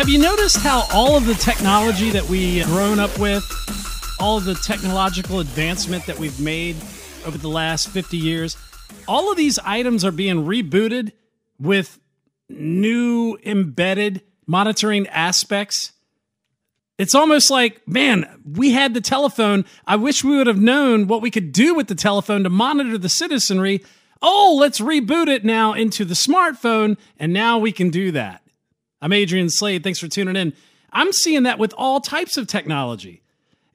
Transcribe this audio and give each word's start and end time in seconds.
Have 0.00 0.08
you 0.08 0.18
noticed 0.18 0.56
how 0.56 0.88
all 0.94 1.14
of 1.14 1.26
the 1.26 1.34
technology 1.34 2.08
that 2.08 2.24
we've 2.24 2.64
grown 2.64 2.98
up 2.98 3.18
with, 3.18 3.44
all 4.18 4.38
of 4.38 4.46
the 4.46 4.54
technological 4.54 5.40
advancement 5.40 6.06
that 6.06 6.18
we've 6.18 6.40
made 6.40 6.76
over 7.26 7.36
the 7.36 7.50
last 7.50 7.90
50 7.90 8.16
years, 8.16 8.56
all 9.06 9.30
of 9.30 9.36
these 9.36 9.58
items 9.58 10.02
are 10.02 10.10
being 10.10 10.46
rebooted 10.46 11.12
with 11.58 12.00
new 12.48 13.36
embedded 13.44 14.22
monitoring 14.46 15.06
aspects? 15.08 15.92
It's 16.96 17.14
almost 17.14 17.50
like, 17.50 17.86
man, 17.86 18.40
we 18.50 18.70
had 18.70 18.94
the 18.94 19.02
telephone. 19.02 19.66
I 19.86 19.96
wish 19.96 20.24
we 20.24 20.38
would 20.38 20.46
have 20.46 20.62
known 20.62 21.08
what 21.08 21.20
we 21.20 21.30
could 21.30 21.52
do 21.52 21.74
with 21.74 21.88
the 21.88 21.94
telephone 21.94 22.42
to 22.44 22.48
monitor 22.48 22.96
the 22.96 23.10
citizenry. 23.10 23.84
Oh, 24.22 24.56
let's 24.58 24.80
reboot 24.80 25.28
it 25.28 25.44
now 25.44 25.74
into 25.74 26.06
the 26.06 26.14
smartphone, 26.14 26.96
and 27.18 27.34
now 27.34 27.58
we 27.58 27.70
can 27.70 27.90
do 27.90 28.12
that. 28.12 28.40
I'm 29.02 29.12
Adrian 29.12 29.48
Slade. 29.48 29.82
Thanks 29.82 29.98
for 29.98 30.08
tuning 30.08 30.36
in. 30.36 30.52
I'm 30.92 31.12
seeing 31.12 31.44
that 31.44 31.58
with 31.58 31.72
all 31.78 32.00
types 32.00 32.36
of 32.36 32.46
technology. 32.46 33.22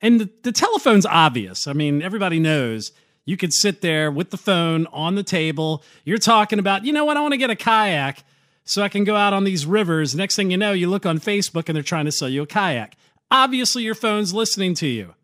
And 0.01 0.19
the, 0.19 0.29
the 0.43 0.51
telephone's 0.51 1.05
obvious. 1.05 1.67
I 1.67 1.73
mean, 1.73 2.01
everybody 2.01 2.39
knows 2.39 2.91
you 3.25 3.37
could 3.37 3.53
sit 3.53 3.81
there 3.81 4.11
with 4.11 4.29
the 4.29 4.37
phone 4.37 4.85
on 4.87 5.15
the 5.15 5.23
table. 5.23 5.83
You're 6.03 6.17
talking 6.19 6.59
about, 6.59 6.85
you 6.85 6.93
know 6.93 7.05
what, 7.05 7.17
I 7.17 7.21
want 7.21 7.33
to 7.33 7.39
get 7.39 7.49
a 7.49 7.55
kayak 7.55 8.23
so 8.65 8.83
I 8.83 8.89
can 8.89 9.03
go 9.03 9.15
out 9.15 9.33
on 9.33 9.43
these 9.43 9.65
rivers. 9.65 10.13
Next 10.13 10.35
thing 10.35 10.51
you 10.51 10.57
know, 10.57 10.73
you 10.73 10.87
look 10.89 11.05
on 11.05 11.19
Facebook 11.19 11.67
and 11.67 11.75
they're 11.75 11.83
trying 11.83 12.05
to 12.05 12.11
sell 12.11 12.29
you 12.29 12.43
a 12.43 12.47
kayak. 12.47 12.95
Obviously, 13.31 13.83
your 13.83 13.95
phone's 13.95 14.33
listening 14.33 14.75
to 14.75 14.87
you, 14.87 15.15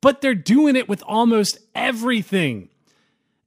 but 0.00 0.20
they're 0.20 0.34
doing 0.34 0.74
it 0.74 0.88
with 0.88 1.02
almost 1.04 1.58
everything. 1.74 2.68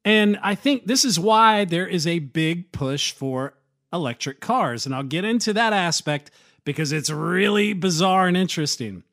And 0.06 0.40
I 0.42 0.56
think 0.56 0.88
this 0.88 1.04
is 1.04 1.20
why 1.20 1.66
there 1.66 1.88
is 1.88 2.08
a 2.08 2.20
big 2.20 2.72
push 2.72 3.12
for 3.12 3.54
electric 3.94 4.40
cars. 4.40 4.86
And 4.86 4.96
I'll 4.96 5.04
get 5.04 5.26
into 5.26 5.54
that 5.54 5.74
aspect 5.74 6.32
because 6.64 6.92
it's 6.92 7.10
really 7.10 7.74
bizarre 7.74 8.28
and 8.28 8.38
interesting. 8.38 9.04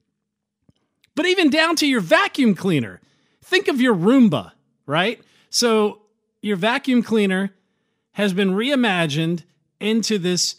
But 1.14 1.26
even 1.26 1.50
down 1.50 1.76
to 1.76 1.86
your 1.86 2.00
vacuum 2.00 2.54
cleaner, 2.54 3.00
think 3.42 3.68
of 3.68 3.80
your 3.80 3.94
Roomba, 3.94 4.52
right? 4.86 5.20
So 5.50 6.02
your 6.42 6.56
vacuum 6.56 7.02
cleaner 7.02 7.54
has 8.12 8.32
been 8.32 8.50
reimagined 8.50 9.42
into 9.80 10.18
this 10.18 10.56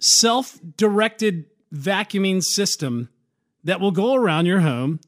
self 0.00 0.58
directed 0.76 1.46
vacuuming 1.72 2.42
system 2.42 3.08
that 3.64 3.80
will 3.80 3.90
go 3.90 4.14
around 4.14 4.46
your 4.46 4.60
home 4.60 5.00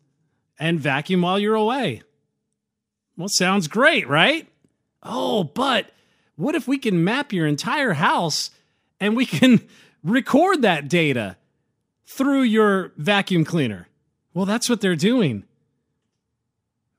and 0.59 0.81
vacuum 0.81 1.23
while 1.23 1.39
you're 1.39 1.55
away. 1.55 2.03
Well, 3.17 3.29
sounds 3.29 3.69
great, 3.69 4.09
right? 4.09 4.49
Oh, 5.03 5.45
but 5.45 5.91
what 6.43 6.57
if 6.57 6.67
we 6.67 6.77
can 6.77 7.05
map 7.05 7.33
your 7.33 7.47
entire 7.47 7.93
house 7.93 8.51
and 8.99 9.15
we 9.17 9.25
can 9.25 9.61
record 10.03 10.63
that 10.63 10.89
data 10.89 11.37
through 12.05 12.43
your 12.43 12.93
vacuum 12.97 13.45
cleaner? 13.45 13.87
Well, 14.35 14.45
that's 14.45 14.69
what 14.69 14.81
they're 14.81 14.97
doing. 14.97 15.45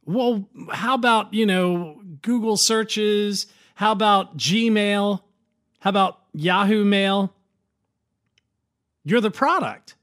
Well, 0.05 0.47
how 0.71 0.95
about, 0.95 1.33
you 1.33 1.45
know, 1.45 2.01
Google 2.21 2.55
searches? 2.55 3.47
How 3.75 3.91
about 3.91 4.37
Gmail? 4.37 5.21
How 5.79 5.89
about 5.89 6.19
Yahoo 6.33 6.85
Mail? 6.85 7.33
You're 9.03 9.21
the 9.21 9.29
product. 9.31 9.95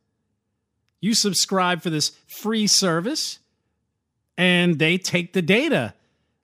You 1.00 1.14
subscribe 1.14 1.82
for 1.82 1.88
this 1.88 2.12
free 2.26 2.66
service, 2.66 3.38
and 4.36 4.78
they 4.78 4.98
take 4.98 5.32
the 5.32 5.40
data 5.40 5.94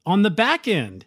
on 0.07 0.23
the 0.23 0.31
back 0.31 0.67
end 0.67 1.05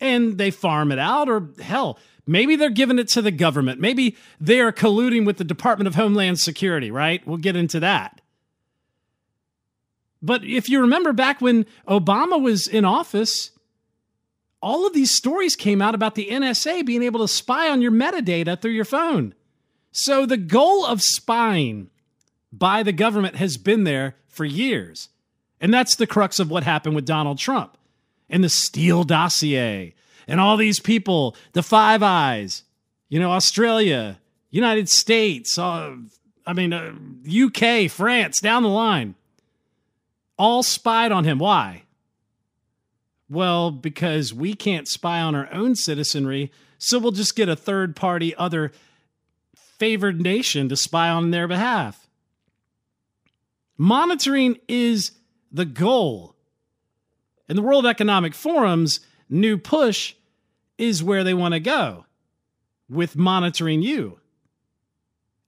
and 0.00 0.38
they 0.38 0.50
farm 0.50 0.92
it 0.92 0.98
out, 0.98 1.28
or 1.28 1.48
hell, 1.60 1.98
maybe 2.26 2.56
they're 2.56 2.70
giving 2.70 2.98
it 2.98 3.08
to 3.08 3.22
the 3.22 3.30
government. 3.30 3.80
Maybe 3.80 4.16
they 4.40 4.60
are 4.60 4.72
colluding 4.72 5.26
with 5.26 5.38
the 5.38 5.44
Department 5.44 5.88
of 5.88 5.94
Homeland 5.94 6.38
Security, 6.38 6.90
right? 6.90 7.26
We'll 7.26 7.38
get 7.38 7.56
into 7.56 7.80
that. 7.80 8.20
But 10.20 10.44
if 10.44 10.68
you 10.68 10.80
remember 10.80 11.12
back 11.12 11.40
when 11.40 11.66
Obama 11.86 12.40
was 12.40 12.66
in 12.66 12.84
office, 12.84 13.52
all 14.60 14.86
of 14.86 14.92
these 14.92 15.14
stories 15.14 15.54
came 15.54 15.80
out 15.80 15.94
about 15.94 16.16
the 16.16 16.28
NSA 16.30 16.84
being 16.84 17.02
able 17.02 17.20
to 17.20 17.28
spy 17.28 17.70
on 17.70 17.80
your 17.80 17.92
metadata 17.92 18.60
through 18.60 18.72
your 18.72 18.84
phone. 18.84 19.34
So 19.92 20.26
the 20.26 20.36
goal 20.36 20.84
of 20.84 21.02
spying 21.02 21.90
by 22.52 22.82
the 22.82 22.92
government 22.92 23.36
has 23.36 23.56
been 23.56 23.84
there 23.84 24.16
for 24.26 24.44
years. 24.44 25.08
And 25.60 25.72
that's 25.72 25.94
the 25.94 26.06
crux 26.06 26.38
of 26.40 26.50
what 26.50 26.64
happened 26.64 26.94
with 26.94 27.06
Donald 27.06 27.38
Trump 27.38 27.77
and 28.28 28.44
the 28.44 28.48
Steele 28.48 29.04
dossier 29.04 29.94
and 30.26 30.40
all 30.40 30.56
these 30.56 30.78
people, 30.78 31.34
the 31.52 31.62
Five 31.62 32.02
Eyes, 32.02 32.64
you 33.08 33.18
know, 33.18 33.32
Australia, 33.32 34.20
United 34.50 34.88
States, 34.88 35.58
uh, 35.58 35.96
I 36.46 36.52
mean, 36.52 36.72
uh, 36.72 36.92
UK, 37.26 37.90
France, 37.90 38.40
down 38.40 38.62
the 38.62 38.68
line, 38.68 39.14
all 40.38 40.62
spied 40.62 41.12
on 41.12 41.24
him. 41.24 41.38
Why? 41.38 41.84
Well, 43.28 43.70
because 43.70 44.32
we 44.32 44.54
can't 44.54 44.88
spy 44.88 45.20
on 45.20 45.34
our 45.34 45.52
own 45.52 45.74
citizenry, 45.74 46.50
so 46.78 46.98
we'll 46.98 47.12
just 47.12 47.36
get 47.36 47.48
a 47.48 47.56
third 47.56 47.96
party, 47.96 48.34
other 48.36 48.72
favored 49.54 50.20
nation 50.20 50.68
to 50.68 50.76
spy 50.76 51.08
on 51.08 51.30
their 51.30 51.48
behalf. 51.48 52.08
Monitoring 53.76 54.58
is 54.66 55.12
the 55.52 55.64
goal. 55.64 56.34
And 57.48 57.56
the 57.56 57.62
World 57.62 57.86
Economic 57.86 58.34
Forum's 58.34 59.00
new 59.28 59.56
push 59.56 60.14
is 60.76 61.02
where 61.02 61.24
they 61.24 61.34
want 61.34 61.54
to 61.54 61.60
go 61.60 62.04
with 62.88 63.16
monitoring 63.16 63.82
you. 63.82 64.20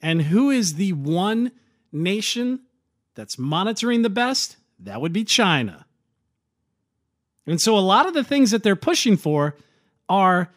And 0.00 0.22
who 0.22 0.50
is 0.50 0.74
the 0.74 0.92
one 0.94 1.52
nation 1.92 2.60
that's 3.14 3.38
monitoring 3.38 4.02
the 4.02 4.10
best? 4.10 4.56
That 4.78 5.00
would 5.00 5.12
be 5.12 5.24
China. 5.24 5.86
And 7.46 7.60
so 7.60 7.76
a 7.76 7.80
lot 7.80 8.06
of 8.06 8.14
the 8.14 8.24
things 8.24 8.50
that 8.50 8.62
they're 8.62 8.76
pushing 8.76 9.16
for 9.16 9.56
are 10.08 10.50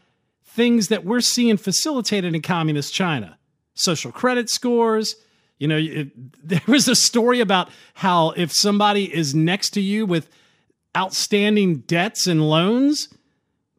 things 0.45 0.87
that 0.87 1.03
we're 1.03 1.21
seeing 1.21 1.57
facilitated 1.57 2.33
in 2.35 2.41
communist 2.41 2.93
China 2.93 3.37
social 3.75 4.11
credit 4.11 4.51
scores, 4.51 5.15
you 5.57 5.67
know, 5.67 5.77
it, 5.77 6.11
there 6.47 6.61
was 6.67 6.87
a 6.87 6.95
story 6.95 7.39
about 7.39 7.69
how 7.95 8.31
if 8.31 8.51
somebody 8.51 9.13
is 9.13 9.33
next 9.33 9.71
to 9.71 9.81
you 9.81 10.05
with 10.05 10.29
outstanding 10.95 11.79
debts 11.79 12.27
and 12.27 12.47
loans, 12.47 13.09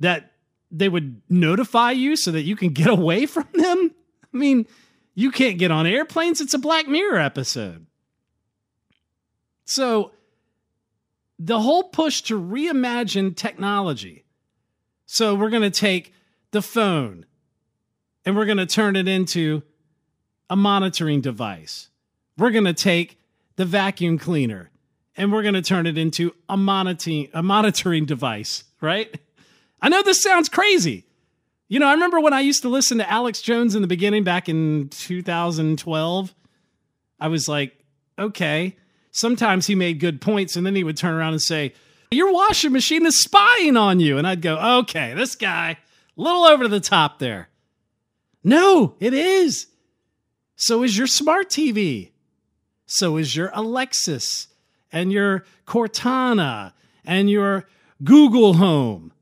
that 0.01 0.33
they 0.71 0.89
would 0.89 1.23
notify 1.29 1.93
you 1.93 2.17
so 2.17 2.33
that 2.33 2.43
you 2.43 2.57
can 2.57 2.71
get 2.71 2.89
away 2.89 3.27
from 3.27 3.49
them. 3.55 3.95
I 4.33 4.37
mean, 4.37 4.67
you 5.15 5.31
can't 5.31 5.59
get 5.59 5.71
on 5.71 5.87
airplanes. 5.87 6.41
It's 6.41 6.55
a 6.55 6.59
Black 6.59 6.89
Mirror 6.89 7.21
episode. 7.21 7.87
So, 9.65 10.13
the 11.39 11.61
whole 11.61 11.85
push 11.85 12.23
to 12.23 12.41
reimagine 12.41 13.37
technology. 13.37 14.25
So, 15.07 15.35
we're 15.35 15.51
going 15.51 15.63
to 15.63 15.71
take 15.71 16.13
the 16.51 16.63
phone 16.63 17.27
and 18.25 18.37
we're 18.37 18.45
going 18.45 18.59
to 18.59 18.67
turn 18.67 18.97
it 18.97 19.09
into 19.09 19.63
a 20.51 20.57
monitoring 20.57 21.21
device. 21.21 21.89
We're 22.37 22.51
going 22.51 22.65
to 22.65 22.75
take 22.75 23.19
the 23.57 23.65
vacuum 23.65 24.19
cleaner 24.19 24.71
and 25.17 25.33
we're 25.33 25.43
going 25.43 25.55
to 25.55 25.63
turn 25.63 25.87
it 25.87 25.97
into 25.97 26.35
a 26.49 26.57
monitoring 26.57 27.29
a 27.33 27.43
monitoring 27.43 28.05
device, 28.05 28.65
right? 28.81 29.15
I 29.81 29.89
know 29.89 30.03
this 30.03 30.23
sounds 30.23 30.49
crazy. 30.49 31.05
You 31.69 31.79
know, 31.79 31.87
I 31.87 31.93
remember 31.93 32.21
when 32.21 32.33
I 32.33 32.41
used 32.41 32.63
to 32.63 32.69
listen 32.69 32.99
to 32.99 33.11
Alex 33.11 33.41
Jones 33.41 33.75
in 33.75 33.83
the 33.83 33.89
beginning 33.89 34.23
back 34.23 34.49
in 34.49 34.89
2012. 34.91 36.35
I 37.21 37.29
was 37.29 37.49
like, 37.49 37.73
okay. 38.19 38.77
Sometimes 39.11 39.67
he 39.67 39.75
made 39.75 40.01
good 40.01 40.21
points 40.21 40.57
and 40.57 40.67
then 40.67 40.75
he 40.75 40.85
would 40.85 40.97
turn 40.97 41.15
around 41.15 41.35
and 41.35 41.43
say, 41.43 41.73
"Your 42.11 42.33
washing 42.33 42.73
machine 42.73 43.07
is 43.07 43.21
spying 43.21 43.77
on 43.77 44.01
you." 44.01 44.19
And 44.19 44.27
I'd 44.27 44.43
go, 44.43 44.57
"Okay, 44.81 45.15
this 45.15 45.37
guy 45.37 45.79
a 46.17 46.21
little 46.21 46.45
over 46.45 46.67
the 46.67 46.81
top 46.81 47.21
there." 47.21 47.49
No, 48.43 48.97
it 48.99 49.15
is. 49.15 49.69
So 50.57 50.83
is 50.83 50.99
your 50.99 51.07
smart 51.07 51.49
TV. 51.49 52.11
So 52.87 53.17
is 53.17 53.37
your 53.37 53.51
Alexas 53.55 54.49
and 54.95 55.13
your 55.13 55.45
Cortana 55.67 56.73
and 57.05 57.29
your 57.29 57.67
Google 58.03 58.55
Home. 58.55 59.13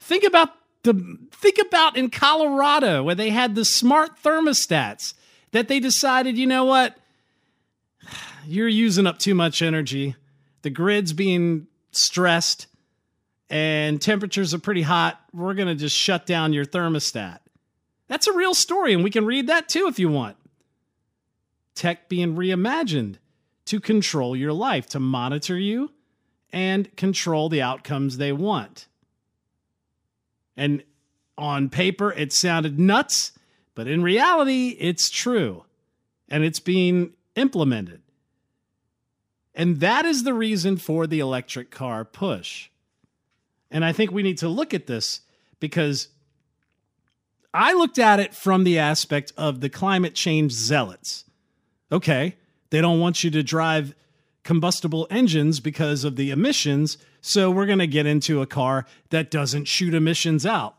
Think 0.00 0.24
about 0.24 0.48
the 0.82 1.18
think 1.30 1.58
about 1.58 1.96
in 1.96 2.10
Colorado 2.10 3.04
where 3.04 3.14
they 3.14 3.30
had 3.30 3.54
the 3.54 3.64
smart 3.64 4.20
thermostats. 4.22 5.14
that 5.52 5.68
they 5.68 5.80
decided, 5.80 6.38
you 6.38 6.46
know 6.46 6.64
what? 6.64 6.96
You're 8.46 8.68
using 8.68 9.06
up 9.06 9.18
too 9.18 9.34
much 9.34 9.62
energy. 9.62 10.16
The 10.62 10.70
grid's 10.70 11.12
being 11.12 11.66
stressed 11.92 12.66
and 13.50 14.00
temperatures 14.00 14.54
are 14.54 14.58
pretty 14.58 14.82
hot. 14.82 15.20
We're 15.34 15.54
going 15.54 15.68
to 15.68 15.74
just 15.74 15.96
shut 15.96 16.24
down 16.24 16.52
your 16.52 16.64
thermostat. 16.64 17.40
That's 18.06 18.28
a 18.28 18.32
real 18.32 18.54
story, 18.54 18.92
and 18.92 19.04
we 19.04 19.10
can 19.10 19.26
read 19.26 19.48
that 19.48 19.68
too 19.68 19.86
if 19.88 19.98
you 19.98 20.08
want. 20.08 20.36
Tech 21.74 22.08
being 22.08 22.36
reimagined 22.36 23.16
to 23.70 23.78
control 23.78 24.34
your 24.34 24.52
life, 24.52 24.86
to 24.88 24.98
monitor 24.98 25.56
you 25.56 25.92
and 26.52 26.96
control 26.96 27.48
the 27.48 27.62
outcomes 27.62 28.16
they 28.16 28.32
want. 28.32 28.88
And 30.56 30.82
on 31.38 31.68
paper, 31.68 32.12
it 32.12 32.32
sounded 32.32 32.80
nuts, 32.80 33.30
but 33.76 33.86
in 33.86 34.02
reality, 34.02 34.76
it's 34.80 35.08
true 35.08 35.62
and 36.28 36.42
it's 36.42 36.58
being 36.58 37.12
implemented. 37.36 38.02
And 39.54 39.78
that 39.78 40.04
is 40.04 40.24
the 40.24 40.34
reason 40.34 40.76
for 40.76 41.06
the 41.06 41.20
electric 41.20 41.70
car 41.70 42.04
push. 42.04 42.70
And 43.70 43.84
I 43.84 43.92
think 43.92 44.10
we 44.10 44.24
need 44.24 44.38
to 44.38 44.48
look 44.48 44.74
at 44.74 44.88
this 44.88 45.20
because 45.60 46.08
I 47.54 47.72
looked 47.72 48.00
at 48.00 48.18
it 48.18 48.34
from 48.34 48.64
the 48.64 48.80
aspect 48.80 49.32
of 49.36 49.60
the 49.60 49.68
climate 49.68 50.16
change 50.16 50.50
zealots. 50.50 51.24
Okay, 51.92 52.34
they 52.70 52.80
don't 52.80 53.00
want 53.00 53.22
you 53.22 53.30
to 53.30 53.42
drive 53.42 53.94
combustible 54.42 55.06
engines 55.10 55.60
because 55.60 56.04
of 56.04 56.16
the 56.16 56.30
emissions, 56.30 56.96
so 57.20 57.50
we're 57.50 57.66
going 57.66 57.78
to 57.78 57.86
get 57.86 58.06
into 58.06 58.40
a 58.40 58.46
car 58.46 58.86
that 59.10 59.30
doesn't 59.30 59.66
shoot 59.66 59.94
emissions 59.94 60.46
out. 60.46 60.74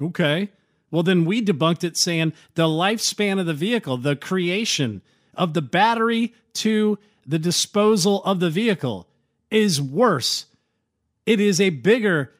Okay. 0.00 0.50
Well, 0.90 1.02
then 1.02 1.24
we 1.24 1.42
debunked 1.42 1.84
it 1.84 1.96
saying 1.96 2.34
the 2.54 2.66
lifespan 2.66 3.40
of 3.40 3.46
the 3.46 3.54
vehicle, 3.54 3.96
the 3.96 4.16
creation 4.16 5.02
of 5.34 5.54
the 5.54 5.62
battery 5.62 6.34
to 6.54 6.98
the 7.26 7.38
disposal 7.38 8.22
of 8.24 8.40
the 8.40 8.50
vehicle 8.50 9.08
is 9.50 9.80
worse. 9.80 10.46
It 11.24 11.40
is 11.40 11.60
a 11.60 11.70
bigger 11.70 12.32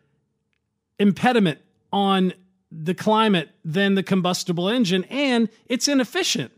impediment 0.99 1.61
on 1.93 2.35
the 2.71 2.95
climate 2.95 3.51
than 3.65 3.95
the 3.95 4.03
combustible 4.03 4.69
engine, 4.69 5.05
and 5.05 5.49
it's 5.67 5.89
inefficient. 5.89 6.53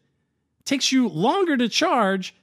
Takes 0.65 0.93
you 0.93 1.09
longer 1.09 1.57
to 1.57 1.69
charge 1.69 2.35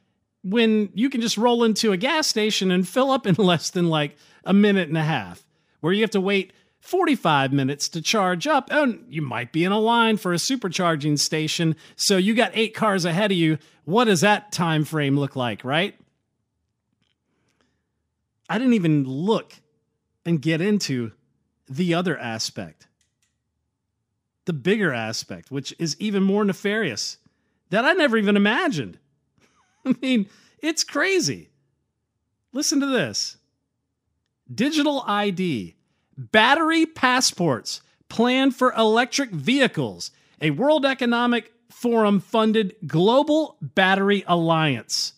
when 0.43 0.89
you 0.93 1.09
can 1.09 1.21
just 1.21 1.37
roll 1.37 1.63
into 1.63 1.91
a 1.91 1.97
gas 1.97 2.27
station 2.27 2.71
and 2.71 2.87
fill 2.87 3.11
up 3.11 3.25
in 3.27 3.35
less 3.37 3.69
than 3.69 3.89
like 3.89 4.15
a 4.43 4.53
minute 4.53 4.87
and 4.87 4.97
a 4.97 5.03
half, 5.03 5.45
where 5.79 5.93
you 5.93 6.01
have 6.01 6.11
to 6.11 6.21
wait 6.21 6.53
45 6.79 7.53
minutes 7.53 7.87
to 7.89 8.01
charge 8.01 8.47
up. 8.47 8.67
Oh, 8.71 8.83
and 8.83 9.05
you 9.07 9.21
might 9.21 9.51
be 9.51 9.63
in 9.63 9.71
a 9.71 9.79
line 9.79 10.17
for 10.17 10.33
a 10.33 10.37
supercharging 10.37 11.17
station, 11.19 11.75
so 11.95 12.17
you 12.17 12.33
got 12.33 12.51
eight 12.55 12.73
cars 12.73 13.05
ahead 13.05 13.31
of 13.31 13.37
you. 13.37 13.59
What 13.85 14.05
does 14.05 14.21
that 14.21 14.51
time 14.51 14.83
frame 14.83 15.17
look 15.17 15.35
like, 15.35 15.63
right? 15.63 15.95
I 18.49 18.57
didn't 18.57 18.73
even 18.73 19.05
look 19.05 19.53
and 20.25 20.41
get 20.41 20.59
into 20.59 21.11
the 21.69 21.93
other 21.93 22.17
aspect, 22.17 22.87
the 24.45 24.53
bigger 24.53 24.91
aspect, 24.91 25.51
which 25.51 25.73
is 25.79 25.95
even 25.99 26.23
more 26.23 26.43
nefarious 26.43 27.17
that 27.71 27.85
I 27.85 27.93
never 27.93 28.17
even 28.17 28.37
imagined. 28.37 28.99
I 29.85 29.95
mean, 30.01 30.29
it's 30.59 30.83
crazy. 30.83 31.49
Listen 32.53 32.79
to 32.81 32.85
this 32.85 33.37
digital 34.53 35.03
ID, 35.07 35.75
battery 36.17 36.85
passports 36.85 37.81
planned 38.09 38.55
for 38.55 38.73
electric 38.73 39.31
vehicles, 39.31 40.11
a 40.41 40.51
World 40.51 40.85
Economic 40.85 41.53
Forum 41.69 42.19
funded 42.19 42.75
global 42.85 43.57
battery 43.61 44.23
alliance. 44.27 45.13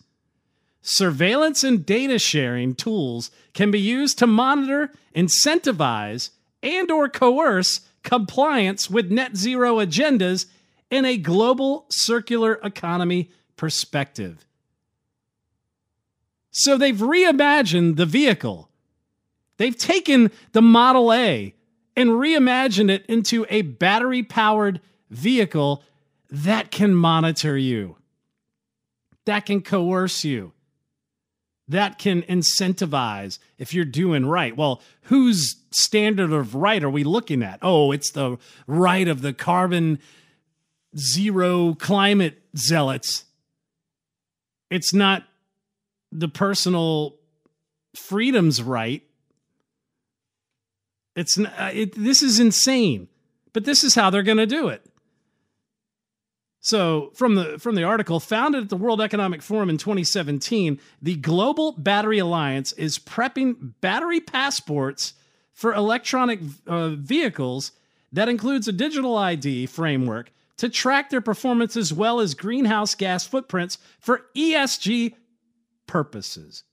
Surveillance 0.80 1.64
and 1.64 1.84
data 1.84 2.18
sharing 2.18 2.74
tools 2.74 3.30
can 3.52 3.70
be 3.70 3.80
used 3.80 4.18
to 4.18 4.26
monitor, 4.26 4.92
incentivize, 5.14 6.30
and 6.62 6.90
or 6.90 7.08
coerce 7.08 7.80
compliance 8.02 8.88
with 8.88 9.10
net 9.10 9.36
zero 9.36 9.76
agendas 9.76 10.46
in 10.94 11.04
a 11.04 11.16
global 11.16 11.86
circular 11.90 12.60
economy 12.62 13.28
perspective. 13.56 14.46
So 16.52 16.78
they've 16.78 16.96
reimagined 16.96 17.96
the 17.96 18.06
vehicle. 18.06 18.70
They've 19.56 19.76
taken 19.76 20.30
the 20.52 20.62
Model 20.62 21.12
A 21.12 21.52
and 21.96 22.10
reimagined 22.10 22.90
it 22.90 23.04
into 23.06 23.44
a 23.50 23.62
battery 23.62 24.22
powered 24.22 24.80
vehicle 25.10 25.82
that 26.30 26.70
can 26.70 26.94
monitor 26.94 27.58
you, 27.58 27.96
that 29.24 29.46
can 29.46 29.62
coerce 29.62 30.24
you, 30.24 30.52
that 31.66 31.98
can 31.98 32.22
incentivize 32.22 33.40
if 33.58 33.74
you're 33.74 33.84
doing 33.84 34.26
right. 34.26 34.56
Well, 34.56 34.80
whose 35.02 35.56
standard 35.72 36.32
of 36.32 36.54
right 36.54 36.84
are 36.84 36.90
we 36.90 37.02
looking 37.02 37.42
at? 37.42 37.58
Oh, 37.62 37.90
it's 37.90 38.12
the 38.12 38.38
right 38.68 39.08
of 39.08 39.22
the 39.22 39.32
carbon 39.32 39.98
zero 40.96 41.74
climate 41.74 42.42
zealots. 42.56 43.24
It's 44.70 44.92
not 44.92 45.24
the 46.10 46.28
personal 46.28 47.16
freedoms 47.94 48.62
right. 48.62 49.02
It's 51.16 51.38
uh, 51.38 51.70
it, 51.72 51.94
this 51.94 52.22
is 52.22 52.40
insane, 52.40 53.08
but 53.52 53.64
this 53.64 53.84
is 53.84 53.94
how 53.94 54.10
they're 54.10 54.22
going 54.22 54.38
to 54.38 54.46
do 54.46 54.68
it. 54.68 54.84
So, 56.60 57.10
from 57.14 57.34
the 57.34 57.58
from 57.58 57.74
the 57.74 57.84
article 57.84 58.18
founded 58.20 58.64
at 58.64 58.68
the 58.70 58.76
World 58.76 59.00
Economic 59.00 59.42
Forum 59.42 59.68
in 59.68 59.76
2017, 59.76 60.80
the 61.02 61.16
Global 61.16 61.72
Battery 61.72 62.18
Alliance 62.18 62.72
is 62.72 62.98
prepping 62.98 63.74
battery 63.80 64.20
passports 64.20 65.14
for 65.52 65.74
electronic 65.74 66.40
uh, 66.66 66.88
vehicles 66.88 67.72
that 68.12 68.28
includes 68.28 68.66
a 68.66 68.72
digital 68.72 69.16
ID 69.16 69.66
framework 69.66 70.30
to 70.56 70.68
track 70.68 71.10
their 71.10 71.20
performance 71.20 71.76
as 71.76 71.92
well 71.92 72.20
as 72.20 72.34
greenhouse 72.34 72.94
gas 72.94 73.26
footprints 73.26 73.78
for 73.98 74.26
ESG 74.36 75.14
purposes. 75.86 76.64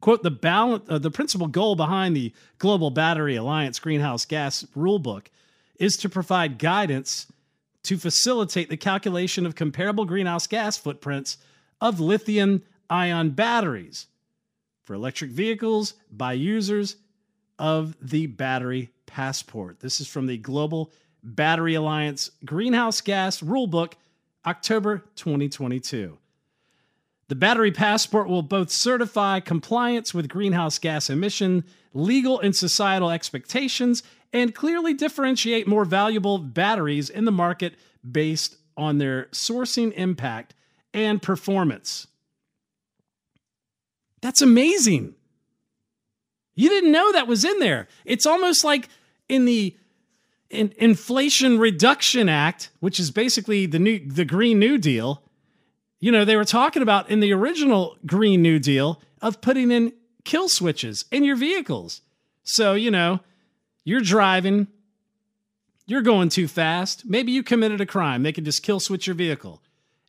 Quote, 0.00 0.22
the, 0.22 0.30
balance, 0.30 0.84
uh, 0.88 0.98
the 0.98 1.10
principal 1.10 1.46
goal 1.46 1.76
behind 1.76 2.16
the 2.16 2.32
Global 2.58 2.90
Battery 2.90 3.36
Alliance 3.36 3.78
Greenhouse 3.78 4.24
Gas 4.24 4.64
Rulebook 4.74 5.26
is 5.78 5.96
to 5.98 6.08
provide 6.08 6.58
guidance 6.58 7.26
to 7.82 7.98
facilitate 7.98 8.68
the 8.70 8.76
calculation 8.76 9.44
of 9.44 9.54
comparable 9.54 10.04
greenhouse 10.04 10.46
gas 10.46 10.76
footprints 10.76 11.38
of 11.80 12.00
lithium 12.00 12.62
ion 12.88 13.30
batteries 13.30 14.06
for 14.82 14.94
electric 14.94 15.30
vehicles 15.30 15.94
by 16.10 16.32
users 16.32 16.96
of 17.58 17.96
the 18.00 18.26
battery 18.26 18.90
passport. 19.06 19.80
This 19.80 20.00
is 20.00 20.08
from 20.08 20.26
the 20.26 20.36
Global 20.38 20.90
Battery 21.22 21.74
Alliance 21.74 22.30
Greenhouse 22.44 23.00
Gas 23.00 23.40
Rulebook, 23.40 23.94
October 24.46 25.04
2022. 25.16 26.18
The 27.28 27.34
battery 27.36 27.70
passport 27.70 28.28
will 28.28 28.42
both 28.42 28.70
certify 28.70 29.38
compliance 29.40 30.12
with 30.12 30.28
greenhouse 30.28 30.78
gas 30.78 31.08
emission, 31.08 31.64
legal 31.94 32.40
and 32.40 32.56
societal 32.56 33.10
expectations, 33.10 34.02
and 34.32 34.54
clearly 34.54 34.94
differentiate 34.94 35.68
more 35.68 35.84
valuable 35.84 36.38
batteries 36.38 37.08
in 37.08 37.24
the 37.24 37.32
market 37.32 37.74
based 38.08 38.56
on 38.76 38.98
their 38.98 39.26
sourcing 39.26 39.92
impact 39.92 40.54
and 40.92 41.22
performance. 41.22 42.06
That's 44.20 44.42
amazing. 44.42 45.14
You 46.54 46.68
didn't 46.68 46.92
know 46.92 47.12
that 47.12 47.28
was 47.28 47.44
in 47.44 47.58
there. 47.58 47.88
It's 48.04 48.26
almost 48.26 48.64
like 48.64 48.88
in 49.28 49.44
the 49.44 49.76
in 50.50 50.74
Inflation 50.76 51.58
Reduction 51.58 52.28
Act, 52.28 52.70
which 52.80 52.98
is 53.00 53.10
basically 53.10 53.66
the 53.66 53.78
new 53.78 54.00
the 54.06 54.24
Green 54.24 54.58
New 54.58 54.76
Deal, 54.76 55.22
you 56.00 56.10
know, 56.10 56.24
they 56.24 56.36
were 56.36 56.44
talking 56.44 56.82
about 56.82 57.08
in 57.08 57.20
the 57.20 57.32
original 57.32 57.96
Green 58.04 58.42
New 58.42 58.58
Deal 58.58 59.00
of 59.22 59.40
putting 59.40 59.70
in 59.70 59.92
kill 60.24 60.48
switches 60.48 61.04
in 61.10 61.24
your 61.24 61.36
vehicles. 61.36 62.02
So, 62.42 62.74
you 62.74 62.90
know, 62.90 63.20
you're 63.84 64.00
driving, 64.00 64.66
you're 65.86 66.02
going 66.02 66.28
too 66.28 66.48
fast. 66.48 67.04
Maybe 67.06 67.32
you 67.32 67.42
committed 67.42 67.80
a 67.80 67.86
crime. 67.86 68.22
They 68.22 68.32
can 68.32 68.44
just 68.44 68.62
kill 68.62 68.80
switch 68.80 69.06
your 69.06 69.16
vehicle. 69.16 69.62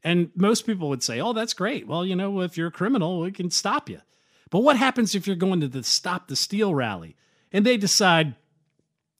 And 0.03 0.31
most 0.36 0.65
people 0.65 0.89
would 0.89 1.03
say, 1.03 1.21
oh, 1.21 1.33
that's 1.33 1.53
great. 1.53 1.88
Well, 1.88 2.05
you 2.05 2.15
know, 2.15 2.41
if 2.41 2.57
you're 2.57 2.69
a 2.69 2.71
criminal, 2.71 3.19
we 3.19 3.31
can 3.31 3.51
stop 3.51 3.88
you. 3.89 4.01
But 4.50 4.60
what 4.60 4.77
happens 4.77 5.13
if 5.13 5.27
you're 5.27 5.36
going 5.36 5.62
to 5.62 5.67
the 5.67 5.83
Stop 5.83 6.27
the 6.27 6.36
Steal 6.36 6.74
rally 6.74 7.15
and 7.53 7.65
they 7.65 7.77
decide, 7.77 8.36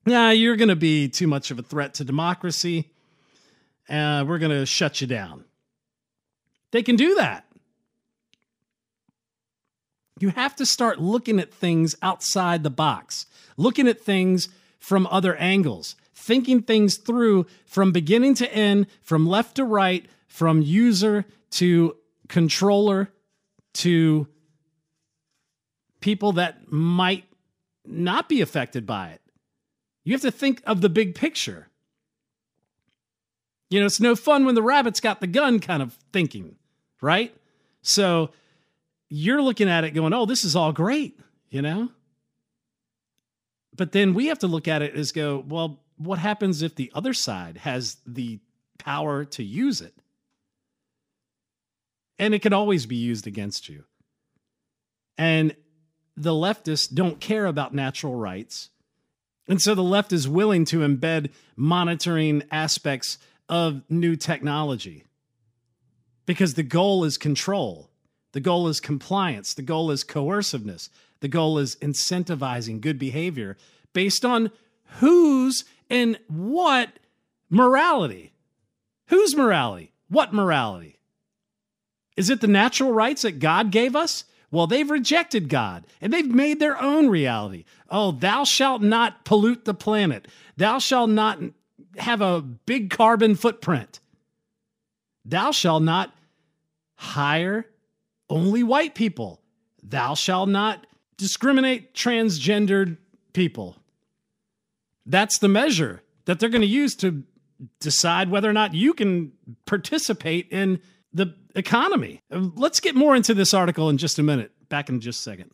nah, 0.06 0.30
you're 0.30 0.56
going 0.56 0.70
to 0.70 0.76
be 0.76 1.08
too 1.08 1.28
much 1.28 1.52
of 1.52 1.60
a 1.60 1.64
threat 1.64 1.94
to 1.96 2.04
democracy? 2.04 2.90
Uh, 3.90 4.24
we're 4.28 4.40
going 4.40 4.52
to 4.52 4.66
shut 4.66 5.02
you 5.02 5.08
down. 5.08 5.44
They 6.72 6.84
can 6.84 6.96
do 6.96 7.16
that. 7.16 7.46
You 10.20 10.30
have 10.30 10.56
to 10.58 10.66
start 10.66 11.02
looking 11.02 11.40
at 11.40 11.54
things 11.54 11.96
outside 12.02 12.64
the 12.64 12.70
box, 12.70 13.26
looking 13.58 13.88
at 13.88 14.00
things 14.00 14.50
from 14.80 15.08
other 15.08 15.36
angles, 15.36 15.96
thinking 16.14 16.62
things 16.62 16.98
through 16.98 17.48
from 17.66 17.92
beginning 17.92 18.36
to 18.36 18.54
end, 18.54 18.88
from 19.02 19.28
left 19.28 19.56
to 19.56 19.64
right, 19.64 20.06
from 20.28 20.62
user 20.62 21.26
to 21.52 21.98
controller 22.28 23.10
to 23.74 24.28
people 26.02 26.34
that 26.34 26.72
might 26.72 27.26
not 27.86 28.30
be 28.30 28.42
affected 28.42 28.86
by 28.86 29.10
it. 29.10 29.22
You 30.04 30.14
have 30.14 30.22
to 30.22 30.32
think 30.32 30.62
of 30.66 30.82
the 30.82 30.90
big 30.90 31.16
picture. 31.16 31.68
You 33.70 33.80
know, 33.80 33.86
it's 33.86 34.00
no 34.00 34.16
fun 34.16 34.46
when 34.46 34.56
the 34.56 34.62
rabbit's 34.62 35.00
got 35.00 35.22
the 35.22 35.28
gun 35.28 35.60
kind 35.60 35.82
of 35.82 35.98
thinking, 36.12 36.56
right? 37.02 37.34
So 37.82 38.32
you're 39.10 39.42
looking 39.42 39.70
at 39.70 39.84
it 39.84 39.92
going, 39.92 40.14
oh, 40.14 40.26
this 40.26 40.44
is 40.44 40.56
all 40.56 40.74
great, 40.74 41.20
you 41.50 41.62
know? 41.62 41.90
But 43.76 43.94
then 43.94 44.14
we 44.14 44.28
have 44.28 44.40
to 44.40 44.48
look 44.48 44.68
at 44.68 44.82
it 44.82 44.96
as 44.96 45.12
go, 45.12 45.44
well, 45.48 45.80
what 45.98 46.20
happens 46.20 46.62
if 46.62 46.76
the 46.76 46.92
other 46.94 47.14
side 47.14 47.58
has 47.58 47.98
the 48.06 48.40
power 48.78 49.24
to 49.26 49.44
use 49.44 49.82
it? 49.82 49.94
And 52.20 52.34
it 52.34 52.42
can 52.42 52.54
always 52.54 52.86
be 52.86 52.98
used 52.98 53.26
against 53.26 53.70
you. 53.70 53.86
And 55.18 55.56
the 56.18 56.32
leftists 56.32 56.94
don't 56.94 57.20
care 57.20 57.46
about 57.46 57.74
natural 57.74 58.16
rights. 58.16 58.70
And 59.48 59.62
so 59.62 59.76
the 59.76 59.84
left 59.84 60.14
is 60.14 60.28
willing 60.28 60.66
to 60.66 60.80
embed 60.80 61.32
monitoring 61.56 62.44
aspects 62.52 63.18
of 63.50 63.84
new 63.90 64.16
technology 64.16 65.06
because 66.26 66.54
the 66.54 66.64
goal 66.64 67.04
is 67.04 67.18
control. 67.18 67.90
The 68.32 68.40
goal 68.40 68.68
is 68.68 68.80
compliance. 68.80 69.54
The 69.54 69.62
goal 69.62 69.92
is 69.92 70.04
coerciveness. 70.04 70.90
The 71.20 71.28
goal 71.28 71.58
is 71.58 71.76
incentivizing 71.78 72.82
good 72.82 72.98
behavior 72.98 73.58
based 73.94 74.24
on 74.24 74.52
whose 75.00 75.66
and 75.90 76.18
what 76.28 76.90
morality. 77.50 78.34
Whose 79.08 79.36
morality? 79.36 79.92
What 80.08 80.34
morality? 80.34 81.00
Is 82.16 82.30
it 82.30 82.42
the 82.42 82.48
natural 82.48 82.92
rights 82.92 83.24
that 83.24 83.40
God 83.40 83.72
gave 83.72 83.96
us? 83.96 84.24
Well, 84.52 84.68
they've 84.68 84.90
rejected 84.90 85.48
God 85.48 85.86
and 86.02 86.12
they've 86.12 86.30
made 86.30 86.60
their 86.60 86.80
own 86.82 87.10
reality. 87.10 87.64
Oh, 87.90 88.12
thou 88.12 88.44
shalt 88.44 88.82
not 88.82 89.24
pollute 89.24 89.64
the 89.64 89.74
planet. 89.74 90.28
Thou 90.58 90.78
shalt 90.80 91.10
not 91.10 91.40
have 91.98 92.22
a 92.22 92.42
big 92.42 92.90
carbon 92.90 93.36
footprint. 93.36 94.02
Thou 95.24 95.52
shalt 95.52 95.84
not 95.84 96.14
hire 96.96 97.66
only 98.30 98.64
white 98.64 98.94
people. 98.94 99.42
Thou 99.82 100.16
shalt 100.16 100.50
not 100.50 100.86
discriminate 101.18 101.94
transgendered 101.94 102.98
people. 103.34 103.78
That's 105.06 105.38
the 105.40 105.48
measure 105.48 106.04
that 106.26 106.40
they're 106.40 106.50
going 106.50 106.62
to 106.62 106.68
use 106.68 106.96
to 106.96 107.24
decide 107.80 108.30
whether 108.30 108.50
or 108.50 108.54
not 108.54 108.74
you 108.74 108.94
can 108.94 109.32
participate 109.66 110.48
in 110.52 110.82
the 111.14 111.36
economy. 111.56 112.22
Let's 112.30 112.80
get 112.80 112.96
more 112.96 113.16
into 113.16 113.34
this 113.34 113.54
article 113.54 113.90
in 113.90 113.98
just 113.98 114.20
a 114.20 114.24
minute. 114.24 114.52
Back 114.70 114.90
in 114.90 115.02
just 115.02 115.20
a 115.20 115.24
second. 115.24 115.52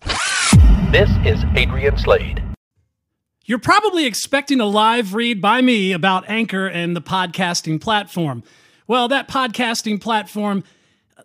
This 0.92 1.10
is 1.25 1.44
Adrian 1.56 1.98
Slade. 1.98 2.44
You're 3.46 3.60
probably 3.60 4.06
expecting 4.06 4.60
a 4.60 4.66
live 4.66 5.13
read 5.13 5.42
by 5.42 5.62
me 5.62 5.94
about 5.94 6.30
Anchor 6.30 6.68
and 6.68 6.96
the 6.96 7.01
podcasting 7.01 7.80
platform. 7.80 8.44
Well, 8.88 9.08
that 9.08 9.27
podcasting 9.27 10.01
platform 10.01 10.63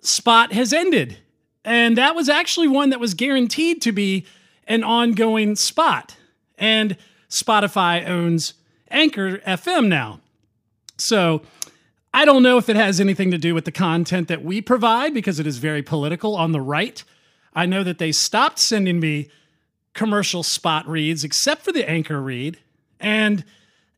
spot 0.02 0.52
has 0.52 0.72
ended. 0.72 1.18
And 1.64 1.96
that 1.98 2.14
was 2.14 2.28
actually 2.28 2.68
one 2.68 2.90
that 2.90 3.00
was 3.00 3.14
guaranteed 3.14 3.82
to 3.82 3.92
be 3.92 4.26
an 4.66 4.82
ongoing 4.84 5.56
spot. 5.56 6.16
And 6.58 6.96
Spotify 7.28 8.08
owns 8.08 8.54
Anchor 8.90 9.38
FM 9.38 9.88
now. 9.88 10.20
So 10.98 11.42
I 12.14 12.24
don't 12.24 12.42
know 12.42 12.58
if 12.58 12.68
it 12.68 12.76
has 12.76 13.00
anything 13.00 13.30
to 13.30 13.38
do 13.38 13.54
with 13.54 13.64
the 13.64 13.72
content 13.72 14.28
that 14.28 14.44
we 14.44 14.60
provide 14.60 15.14
because 15.14 15.40
it 15.40 15.46
is 15.46 15.58
very 15.58 15.82
political 15.82 16.36
on 16.36 16.52
the 16.52 16.60
right. 16.60 17.02
I 17.54 17.64
know 17.66 17.82
that 17.84 17.98
they 17.98 18.12
stopped 18.12 18.58
sending 18.58 19.00
me 19.00 19.30
commercial 19.94 20.42
spot 20.42 20.86
reads 20.86 21.24
except 21.24 21.62
for 21.62 21.72
the 21.72 21.88
anchor 21.88 22.20
read. 22.20 22.58
And 23.00 23.44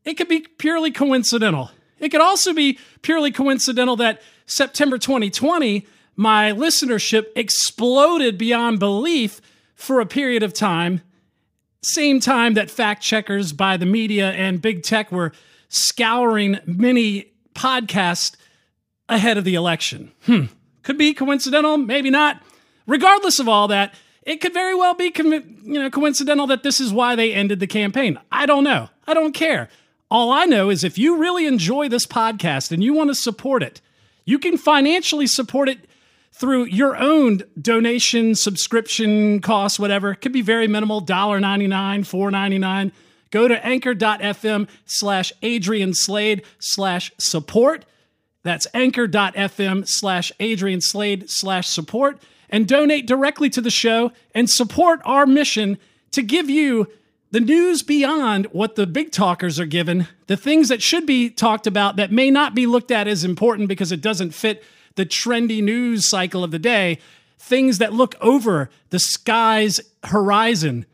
it 0.03 0.15
could 0.15 0.27
be 0.27 0.41
purely 0.41 0.91
coincidental. 0.91 1.71
It 1.99 2.09
could 2.09 2.21
also 2.21 2.53
be 2.53 2.79
purely 3.01 3.31
coincidental 3.31 3.95
that 3.97 4.21
September 4.45 4.97
2020, 4.97 5.85
my 6.15 6.51
listenership 6.51 7.27
exploded 7.35 8.37
beyond 8.37 8.79
belief 8.79 9.41
for 9.73 9.99
a 9.99 10.05
period 10.05 10.43
of 10.43 10.53
time. 10.53 11.01
Same 11.81 12.19
time 12.19 12.53
that 12.53 12.71
fact 12.71 13.03
checkers 13.03 13.53
by 13.53 13.77
the 13.77 13.85
media 13.85 14.31
and 14.31 14.61
big 14.61 14.83
tech 14.83 15.11
were 15.11 15.33
scouring 15.69 16.59
many 16.65 17.33
podcasts 17.55 18.35
ahead 19.09 19.37
of 19.37 19.43
the 19.43 19.55
election. 19.55 20.11
Hmm. 20.25 20.45
Could 20.83 20.97
be 20.97 21.13
coincidental, 21.13 21.77
maybe 21.77 22.09
not. 22.09 22.41
Regardless 22.85 23.39
of 23.39 23.49
all 23.49 23.67
that, 23.69 23.95
it 24.23 24.41
could 24.41 24.53
very 24.53 24.75
well 24.75 24.93
be 24.93 25.11
you 25.15 25.79
know 25.79 25.89
coincidental 25.89 26.47
that 26.47 26.63
this 26.63 26.79
is 26.79 26.93
why 26.93 27.15
they 27.15 27.33
ended 27.33 27.59
the 27.59 27.67
campaign. 27.67 28.19
I 28.31 28.45
don't 28.45 28.63
know. 28.63 28.89
I 29.07 29.13
don't 29.13 29.33
care. 29.33 29.69
All 30.11 30.31
I 30.31 30.45
know 30.45 30.69
is 30.69 30.83
if 30.83 30.97
you 30.97 31.17
really 31.17 31.47
enjoy 31.47 31.89
this 31.89 32.05
podcast 32.05 32.71
and 32.71 32.83
you 32.83 32.93
want 32.93 33.09
to 33.09 33.15
support 33.15 33.63
it, 33.63 33.81
you 34.25 34.37
can 34.37 34.57
financially 34.57 35.27
support 35.27 35.69
it 35.69 35.79
through 36.31 36.65
your 36.65 36.97
own 36.97 37.41
donation, 37.59 38.35
subscription 38.35 39.39
costs, 39.39 39.79
whatever. 39.79 40.11
It 40.11 40.17
could 40.17 40.33
be 40.33 40.41
very 40.41 40.67
minimal, 40.67 41.01
$1.99, 41.01 41.69
$4.99. 42.01 42.91
Go 43.35 43.49
to 43.49 43.65
anchor.fm 43.65 44.69
slash 44.85 45.33
Adrian 45.41 45.93
Slade 45.93 46.43
slash 46.57 47.11
support. 47.17 47.83
That's 48.43 48.65
anchor.fm 48.73 49.83
slash 49.85 50.31
Adrian 50.39 50.79
Slade 50.79 51.25
slash 51.27 51.67
support 51.67 52.23
and 52.49 52.65
donate 52.65 53.05
directly 53.05 53.49
to 53.49 53.59
the 53.59 53.69
show 53.69 54.13
and 54.33 54.49
support 54.49 55.01
our 55.03 55.25
mission 55.25 55.77
to 56.11 56.21
give 56.21 56.49
you 56.49 56.87
the 57.31 57.41
news 57.41 57.83
beyond 57.83 58.45
what 58.53 58.77
the 58.77 58.87
big 58.87 59.11
talkers 59.11 59.59
are 59.59 59.65
given, 59.65 60.07
the 60.27 60.37
things 60.37 60.69
that 60.69 60.81
should 60.81 61.05
be 61.05 61.29
talked 61.29 61.67
about 61.67 61.97
that 61.97 62.13
may 62.13 62.31
not 62.31 62.55
be 62.55 62.65
looked 62.65 62.89
at 62.89 63.05
as 63.05 63.25
important 63.25 63.67
because 63.67 63.91
it 63.91 63.99
doesn't 63.99 64.31
fit 64.31 64.63
the 64.95 65.05
trendy 65.05 65.61
news 65.61 66.07
cycle 66.07 66.41
of 66.41 66.51
the 66.51 66.57
day, 66.57 66.99
things 67.37 67.79
that 67.79 67.91
look 67.91 68.15
over 68.21 68.69
the 68.91 68.99
sky's 68.99 69.81
horizon 70.05 70.85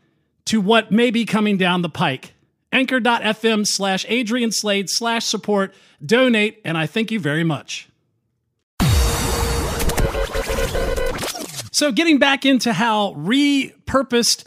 to 0.46 0.60
what 0.60 0.90
may 0.90 1.10
be 1.10 1.24
coming 1.24 1.56
down 1.56 1.82
the 1.82 1.88
pike. 1.88 2.34
Anchor.fm 2.72 3.66
slash 3.66 4.06
Adrian 4.08 4.50
Slade 4.50 4.88
slash 4.88 5.26
support, 5.26 5.74
donate, 6.04 6.60
and 6.64 6.78
I 6.78 6.86
thank 6.86 7.10
you 7.10 7.20
very 7.20 7.44
much. 7.44 7.88
So, 11.70 11.90
getting 11.90 12.18
back 12.18 12.46
into 12.46 12.72
how 12.72 13.14
repurposed 13.14 14.44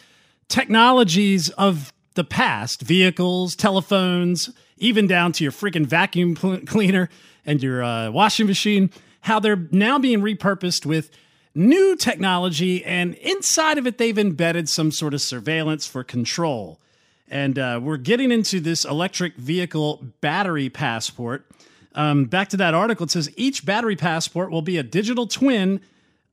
technologies 0.47 1.49
of 1.49 1.91
the 2.13 2.23
past, 2.23 2.81
vehicles, 2.81 3.55
telephones, 3.55 4.49
even 4.77 5.07
down 5.07 5.31
to 5.33 5.43
your 5.43 5.51
freaking 5.51 5.85
vacuum 5.85 6.35
cleaner 6.35 7.09
and 7.45 7.61
your 7.61 7.83
uh, 7.83 8.09
washing 8.11 8.47
machine, 8.47 8.89
how 9.21 9.39
they're 9.39 9.67
now 9.71 9.99
being 9.99 10.21
repurposed 10.21 10.85
with 10.85 11.11
new 11.55 11.95
technology. 11.95 12.83
And 12.83 13.15
inside 13.15 13.77
of 13.77 13.87
it, 13.87 13.97
they've 13.97 14.17
embedded 14.17 14.69
some 14.69 14.91
sort 14.91 15.13
of 15.13 15.21
surveillance 15.21 15.87
for 15.87 16.03
control. 16.03 16.79
And 17.27 17.57
uh, 17.57 17.79
we're 17.81 17.97
getting 17.97 18.31
into 18.31 18.59
this 18.59 18.85
electric 18.85 19.35
vehicle 19.35 20.05
battery 20.21 20.69
passport. 20.69 21.49
Um, 21.95 22.25
back 22.25 22.49
to 22.49 22.57
that 22.57 22.73
article, 22.73 23.05
it 23.05 23.11
says 23.11 23.31
each 23.37 23.65
battery 23.65 23.95
passport 23.95 24.51
will 24.51 24.61
be 24.61 24.77
a 24.77 24.83
digital 24.83 25.25
twin 25.25 25.81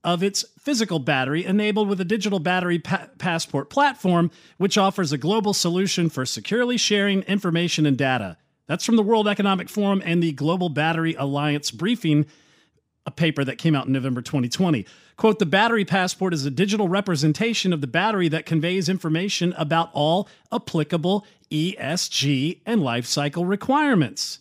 of 0.05 0.23
its 0.23 0.45
physical 0.59 0.99
battery, 0.99 1.45
enabled 1.45 1.89
with 1.89 2.01
a 2.01 2.05
digital 2.05 2.41
battery 2.41 2.81
pa- 2.81 3.07
passport 3.19 3.71
platform, 3.71 4.31
which 4.59 4.77
offers 4.77 5.13
a 5.13 5.19
global 5.19 5.55
solution 5.55 6.11
for 6.11 6.27
securely 6.27 6.77
sharing 6.77 7.23
information 7.23 7.87
and 7.87 7.97
data. 7.97 8.37
That's 8.67 8.85
from 8.85 8.97
the 8.97 9.03
World 9.03 9.29
Economic 9.29 9.69
Forum 9.69 10.03
and 10.05 10.23
the 10.23 10.33
Global 10.33 10.69
Battery 10.69 11.15
Alliance 11.15 11.71
briefing, 11.71 12.27
a 13.07 13.11
paper 13.11 13.45
that 13.45 13.59
came 13.59 13.75
out 13.75 13.87
in 13.87 13.93
November 13.93 14.23
2020. 14.23 14.87
Quote 15.17 15.39
The 15.39 15.47
battery 15.47 15.85
passport 15.85 16.33
is 16.33 16.47
a 16.47 16.51
digital 16.51 16.89
representation 16.89 17.73
of 17.73 17.81
the 17.81 17.87
battery 17.87 18.29
that 18.29 18.47
conveys 18.47 18.89
information 18.89 19.53
about 19.57 19.91
all 19.93 20.29
applicable 20.53 21.27
ESG 21.51 22.61
and 22.65 22.83
life 22.83 23.07
cycle 23.07 23.45
requirements. 23.45 24.39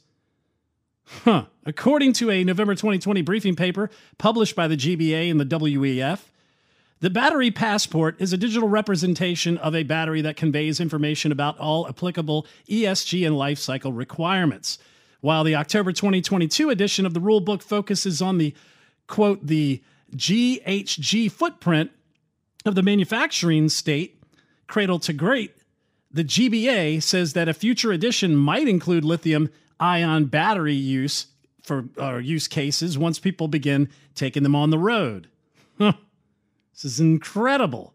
Huh. 1.24 1.46
According 1.66 2.14
to 2.14 2.32
a 2.32 2.44
November 2.44 2.74
2020 2.74 3.22
briefing 3.22 3.56
paper 3.56 3.90
published 4.18 4.56
by 4.56 4.68
the 4.68 4.78
GBA 4.78 5.30
and 5.30 5.40
the 5.40 5.46
WEF, 5.46 6.22
the 7.02 7.10
battery 7.10 7.52
passport 7.52 8.16
is 8.20 8.32
a 8.32 8.38
digital 8.38 8.70
representation 8.70 9.58
of 9.58 9.76
a 9.76 9.84
battery 9.84 10.22
that 10.22 10.38
conveys 10.38 10.80
information 10.80 11.32
about 11.32 11.58
all 11.58 11.88
applicable 11.88 12.46
ESG 12.70 13.26
and 13.26 13.38
life 13.38 13.58
cycle 13.58 13.92
requirements. 13.92 14.78
While 15.22 15.44
the 15.44 15.56
October 15.56 15.92
2022 15.92 16.70
edition 16.70 17.06
of 17.06 17.14
the 17.14 17.22
rulebook 17.22 17.62
focuses 17.62 18.22
on 18.22 18.38
the 18.38 18.54
quote 19.08 19.46
the 19.46 19.82
GHG 20.16 21.32
footprint 21.32 21.92
of 22.66 22.76
the 22.76 22.84
manufacturing 22.84 23.70
state 23.70 24.22
cradle 24.68 25.00
to 25.00 25.14
grate, 25.14 25.56
the 26.12 26.24
GBA 26.24 27.02
says 27.02 27.34
that 27.34 27.48
a 27.48 27.54
future 27.54 27.92
edition 27.92 28.36
might 28.36 28.68
include 28.68 29.06
lithium 29.06 29.50
ion 29.80 30.26
battery 30.26 30.74
use 30.74 31.28
for 31.62 31.86
uh, 32.00 32.18
use 32.18 32.48
cases 32.48 32.98
once 32.98 33.20
people 33.20 33.48
begin 33.48 33.90
taking 34.16 34.44
them 34.44 34.56
on 34.56 34.72
the 34.72 34.80
road. 34.80 35.28
This 35.78 36.94
is 36.94 37.00
incredible. 37.00 37.94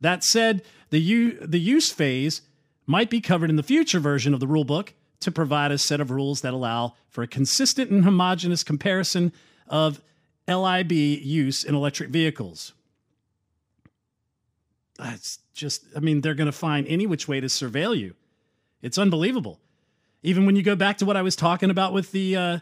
That 0.00 0.22
said, 0.22 0.62
the, 0.90 1.00
u- 1.00 1.38
the 1.40 1.58
use 1.58 1.90
phase 1.90 2.42
might 2.86 3.10
be 3.10 3.20
covered 3.20 3.50
in 3.50 3.56
the 3.56 3.62
future 3.62 3.98
version 3.98 4.32
of 4.32 4.38
the 4.38 4.46
rulebook 4.46 4.90
to 5.20 5.30
provide 5.30 5.72
a 5.72 5.78
set 5.78 6.00
of 6.00 6.10
rules 6.10 6.40
that 6.42 6.54
allow 6.54 6.94
for 7.08 7.22
a 7.22 7.26
consistent 7.26 7.90
and 7.90 8.04
homogeneous 8.04 8.62
comparison 8.62 9.32
of 9.66 10.00
LIB 10.46 10.92
use 10.92 11.64
in 11.64 11.74
electric 11.74 12.10
vehicles. 12.10 12.72
It's 15.00 15.40
just, 15.54 15.84
I 15.96 16.00
mean, 16.00 16.20
they're 16.20 16.34
going 16.34 16.46
to 16.46 16.52
find 16.52 16.86
any 16.88 17.06
which 17.06 17.28
way 17.28 17.40
to 17.40 17.46
surveil 17.46 17.96
you. 17.96 18.14
It's 18.82 18.98
unbelievable. 18.98 19.60
Even 20.22 20.46
when 20.46 20.56
you 20.56 20.62
go 20.62 20.74
back 20.74 20.98
to 20.98 21.04
what 21.04 21.16
I 21.16 21.22
was 21.22 21.36
talking 21.36 21.70
about 21.70 21.92
with 21.92 22.10
the 22.12 22.36
uh, 22.36 22.58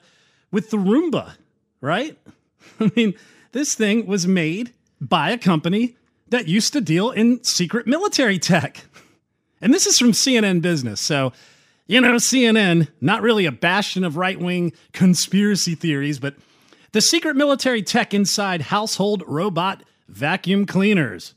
with 0.50 0.70
the 0.70 0.76
Roomba, 0.76 1.36
right? 1.80 2.18
I 2.80 2.90
mean, 2.94 3.14
this 3.52 3.74
thing 3.74 4.06
was 4.06 4.26
made 4.26 4.72
by 5.00 5.30
a 5.30 5.38
company 5.38 5.96
that 6.28 6.48
used 6.48 6.72
to 6.74 6.80
deal 6.80 7.10
in 7.10 7.42
secret 7.44 7.86
military 7.86 8.38
tech. 8.38 8.84
And 9.60 9.72
this 9.72 9.86
is 9.86 9.98
from 9.98 10.12
CNN 10.12 10.60
Business. 10.60 11.00
So, 11.00 11.32
you 11.86 12.00
know, 12.00 12.14
CNN, 12.14 12.88
not 13.00 13.22
really 13.22 13.46
a 13.46 13.52
bastion 13.52 14.04
of 14.04 14.16
right 14.16 14.38
wing 14.38 14.72
conspiracy 14.92 15.74
theories, 15.74 16.18
but 16.18 16.34
the 16.92 17.00
secret 17.00 17.36
military 17.36 17.82
tech 17.82 18.12
inside 18.12 18.62
household 18.62 19.22
robot 19.26 19.82
vacuum 20.08 20.66
cleaners. 20.66 21.34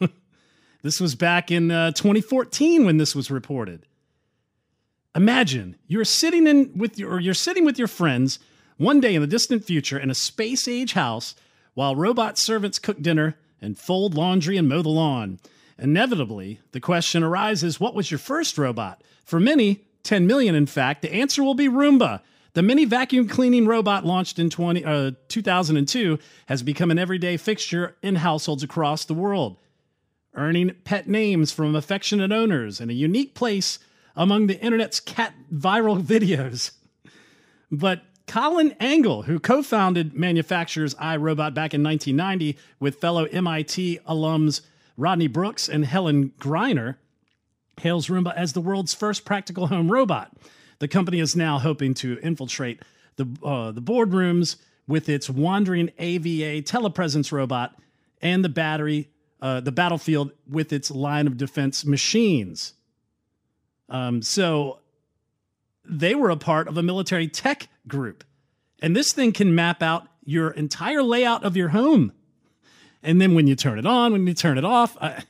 this 0.82 1.00
was 1.00 1.14
back 1.14 1.50
in 1.50 1.70
uh, 1.70 1.92
2014 1.92 2.84
when 2.84 2.98
this 2.98 3.14
was 3.14 3.30
reported. 3.30 3.86
Imagine 5.14 5.76
you're 5.86 6.04
sitting 6.04 6.46
in 6.46 6.70
with 6.76 6.98
your, 6.98 7.12
or 7.12 7.20
you're 7.20 7.34
sitting 7.34 7.64
with 7.64 7.78
your 7.78 7.88
friends 7.88 8.38
one 8.76 9.00
day 9.00 9.14
in 9.14 9.20
the 9.20 9.26
distant 9.26 9.64
future 9.64 9.98
in 9.98 10.10
a 10.10 10.14
space 10.14 10.68
age 10.68 10.92
house 10.92 11.34
while 11.74 11.96
robot 11.96 12.38
servants 12.38 12.78
cook 12.78 13.00
dinner 13.00 13.36
and 13.60 13.78
fold 13.78 14.14
laundry 14.14 14.56
and 14.56 14.68
mow 14.68 14.82
the 14.82 14.88
lawn. 14.88 15.40
Inevitably, 15.78 16.60
the 16.72 16.80
question 16.80 17.22
arises 17.22 17.78
what 17.78 17.94
was 17.94 18.10
your 18.10 18.18
first 18.18 18.58
robot? 18.58 19.02
For 19.24 19.38
many, 19.38 19.84
10 20.02 20.26
million 20.26 20.54
in 20.54 20.66
fact, 20.66 21.02
the 21.02 21.12
answer 21.12 21.42
will 21.42 21.54
be 21.54 21.68
Roomba. 21.68 22.20
The 22.54 22.62
mini 22.62 22.84
vacuum 22.84 23.28
cleaning 23.28 23.66
robot 23.66 24.04
launched 24.04 24.38
in 24.38 24.50
20, 24.50 24.84
uh, 24.84 25.12
2002 25.28 26.18
has 26.46 26.62
become 26.62 26.90
an 26.90 26.98
everyday 26.98 27.36
fixture 27.36 27.96
in 28.02 28.16
households 28.16 28.62
across 28.62 29.04
the 29.04 29.14
world, 29.14 29.58
earning 30.34 30.74
pet 30.82 31.08
names 31.08 31.52
from 31.52 31.76
affectionate 31.76 32.32
owners 32.32 32.80
and 32.80 32.90
a 32.90 32.94
unique 32.94 33.34
place 33.34 33.78
among 34.16 34.48
the 34.48 34.58
internet's 34.60 34.98
cat 34.98 35.34
viral 35.52 36.02
videos. 36.02 36.72
But 37.70 38.02
Colin 38.26 38.74
Angle, 38.80 39.22
who 39.22 39.38
co 39.38 39.62
founded 39.62 40.14
manufacturers 40.14 40.94
iRobot 40.96 41.54
back 41.54 41.74
in 41.74 41.82
1990 41.84 42.58
with 42.80 42.96
fellow 42.96 43.24
MIT 43.26 44.00
alums 44.08 44.62
Rodney 44.98 45.28
Brooks 45.28 45.68
and 45.68 45.86
Helen 45.86 46.32
Greiner, 46.38 46.96
hails 47.80 48.08
Roomba 48.08 48.34
as 48.34 48.52
the 48.52 48.60
world's 48.60 48.92
first 48.92 49.24
practical 49.24 49.68
home 49.68 49.90
robot. 49.90 50.36
The 50.80 50.88
company 50.88 51.20
is 51.20 51.36
now 51.36 51.58
hoping 51.58 51.94
to 51.94 52.18
infiltrate 52.20 52.82
the, 53.16 53.28
uh, 53.42 53.70
the 53.70 53.80
boardrooms 53.80 54.56
with 54.88 55.08
its 55.08 55.30
wandering 55.30 55.92
AVA 55.98 56.62
telepresence 56.62 57.30
robot 57.30 57.76
and 58.20 58.44
the 58.44 58.48
battery, 58.48 59.08
uh, 59.40 59.60
the 59.60 59.72
battlefield 59.72 60.32
with 60.48 60.72
its 60.72 60.90
line 60.90 61.28
of 61.28 61.36
defense 61.36 61.84
machines. 61.84 62.74
Um, 63.88 64.20
so 64.20 64.80
they 65.84 66.14
were 66.14 66.30
a 66.30 66.36
part 66.36 66.66
of 66.66 66.76
a 66.76 66.82
military 66.82 67.28
tech 67.28 67.68
group. 67.86 68.24
And 68.80 68.96
this 68.96 69.12
thing 69.12 69.32
can 69.32 69.54
map 69.54 69.82
out 69.82 70.08
your 70.24 70.50
entire 70.50 71.02
layout 71.02 71.44
of 71.44 71.56
your 71.56 71.68
home. 71.68 72.12
And 73.02 73.20
then 73.20 73.34
when 73.34 73.46
you 73.46 73.54
turn 73.54 73.78
it 73.78 73.86
on, 73.86 74.12
when 74.12 74.26
you 74.26 74.34
turn 74.34 74.58
it 74.58 74.64
off, 74.64 74.96
uh, 75.00 75.20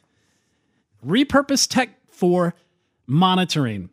repurpose 1.04 1.68
tech 1.68 1.90
for 2.10 2.54
monitoring. 3.06 3.90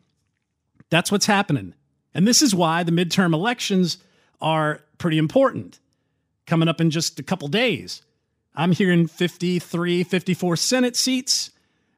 That's 0.90 1.10
what's 1.10 1.26
happening. 1.26 1.74
And 2.14 2.26
this 2.26 2.42
is 2.42 2.54
why 2.54 2.82
the 2.82 2.92
midterm 2.92 3.34
elections 3.34 3.98
are 4.40 4.80
pretty 4.98 5.18
important 5.18 5.78
coming 6.46 6.68
up 6.68 6.80
in 6.80 6.90
just 6.90 7.18
a 7.18 7.22
couple 7.22 7.48
days. 7.48 8.02
I'm 8.54 8.72
hearing 8.72 9.06
53, 9.06 10.04
54 10.04 10.56
Senate 10.56 10.96
seats. 10.96 11.50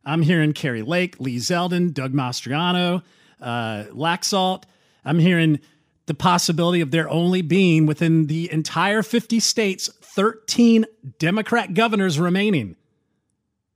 I'm 0.04 0.22
hearing 0.22 0.52
Kari 0.52 0.82
Lake, 0.82 1.20
Lee 1.20 1.36
Zeldin, 1.36 1.92
Doug 1.92 2.12
Mastriano, 2.12 3.02
uh, 3.40 3.84
Laxalt. 3.92 4.64
I'm 5.04 5.18
hearing 5.18 5.60
the 6.08 6.14
possibility 6.14 6.80
of 6.80 6.90
there 6.90 7.08
only 7.08 7.42
being 7.42 7.86
within 7.86 8.26
the 8.26 8.50
entire 8.50 9.02
50 9.02 9.38
states 9.38 9.88
13 10.02 10.84
Democrat 11.18 11.74
governors 11.74 12.18
remaining. 12.18 12.74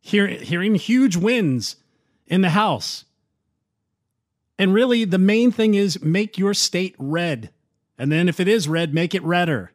Hear, 0.01 0.27
hearing 0.27 0.75
huge 0.75 1.15
wins 1.15 1.77
in 2.27 2.41
the 2.41 2.51
House. 2.51 3.05
And 4.59 4.75
really, 4.75 5.05
the 5.05 5.19
main 5.19 5.53
thing 5.53 5.75
is 5.75 6.03
make 6.03 6.39
your 6.39 6.55
state 6.55 6.97
red. 6.99 7.51
And 7.99 8.11
then 8.11 8.29
if 8.29 8.41
it 8.41 8.49
is 8.49 8.67
red, 8.67 8.93
make 8.93 9.15
it 9.15 9.23
redder. 9.23 9.71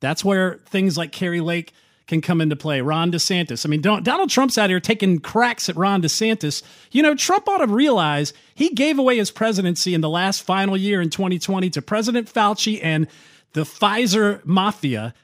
That's 0.00 0.24
where 0.24 0.60
things 0.66 0.98
like 0.98 1.12
Kari 1.12 1.40
Lake 1.40 1.72
can 2.06 2.20
come 2.20 2.40
into 2.40 2.54
play. 2.54 2.80
Ron 2.80 3.10
DeSantis. 3.10 3.66
I 3.66 3.68
mean, 3.68 3.80
Donald 3.80 4.30
Trump's 4.30 4.56
out 4.56 4.70
here 4.70 4.78
taking 4.80 5.18
cracks 5.18 5.68
at 5.68 5.76
Ron 5.76 6.02
DeSantis. 6.02 6.62
You 6.92 7.02
know, 7.02 7.14
Trump 7.14 7.48
ought 7.48 7.58
to 7.58 7.66
realize 7.66 8.32
he 8.54 8.70
gave 8.70 8.98
away 8.98 9.16
his 9.16 9.30
presidency 9.30 9.92
in 9.92 10.00
the 10.00 10.08
last 10.08 10.42
final 10.42 10.76
year 10.76 11.00
in 11.00 11.10
2020 11.10 11.68
to 11.70 11.82
President 11.82 12.32
Fauci 12.32 12.78
and 12.82 13.08
the 13.54 13.62
Pfizer 13.62 14.44
mafia. 14.44 15.14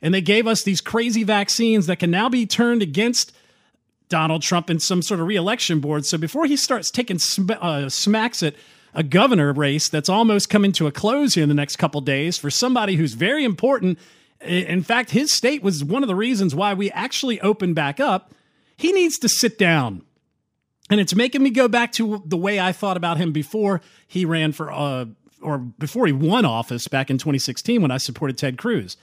And 0.00 0.14
they 0.14 0.22
gave 0.22 0.46
us 0.46 0.62
these 0.62 0.80
crazy 0.80 1.24
vaccines 1.24 1.86
that 1.86 1.98
can 1.98 2.10
now 2.10 2.30
be 2.30 2.46
turned 2.46 2.80
against 2.80 3.32
Donald 4.08 4.42
Trump 4.42 4.70
in 4.70 4.80
some 4.80 5.02
sort 5.02 5.20
of 5.20 5.26
reelection 5.26 5.80
board. 5.80 6.06
So 6.06 6.16
before 6.16 6.46
he 6.46 6.56
starts 6.56 6.90
taking 6.90 7.18
sm- 7.18 7.50
uh, 7.60 7.88
smacks 7.90 8.42
at 8.42 8.54
a 8.94 9.02
governor 9.02 9.52
race 9.52 9.88
that's 9.88 10.08
almost 10.08 10.48
coming 10.48 10.72
to 10.72 10.86
a 10.86 10.92
close 10.92 11.34
here 11.34 11.42
in 11.42 11.48
the 11.48 11.54
next 11.54 11.76
couple 11.76 12.00
days 12.00 12.38
for 12.38 12.50
somebody 12.50 12.96
who's 12.96 13.12
very 13.12 13.44
important 13.44 13.98
in 14.40 14.82
fact, 14.82 15.10
his 15.10 15.32
state 15.32 15.62
was 15.62 15.84
one 15.84 16.02
of 16.02 16.08
the 16.08 16.14
reasons 16.14 16.54
why 16.54 16.74
we 16.74 16.90
actually 16.92 17.40
opened 17.40 17.74
back 17.74 18.00
up. 18.00 18.32
He 18.76 18.92
needs 18.92 19.18
to 19.18 19.28
sit 19.28 19.58
down. 19.58 20.02
And 20.88 21.00
it's 21.00 21.14
making 21.14 21.42
me 21.42 21.50
go 21.50 21.68
back 21.68 21.92
to 21.92 22.22
the 22.26 22.36
way 22.36 22.58
I 22.58 22.72
thought 22.72 22.96
about 22.96 23.16
him 23.16 23.32
before 23.32 23.80
he 24.08 24.24
ran 24.24 24.52
for, 24.52 24.72
uh, 24.72 25.06
or 25.40 25.58
before 25.58 26.06
he 26.06 26.12
won 26.12 26.44
office 26.44 26.88
back 26.88 27.10
in 27.10 27.18
2016 27.18 27.80
when 27.80 27.90
I 27.90 27.98
supported 27.98 28.36
Ted 28.36 28.58
Cruz. 28.58 28.96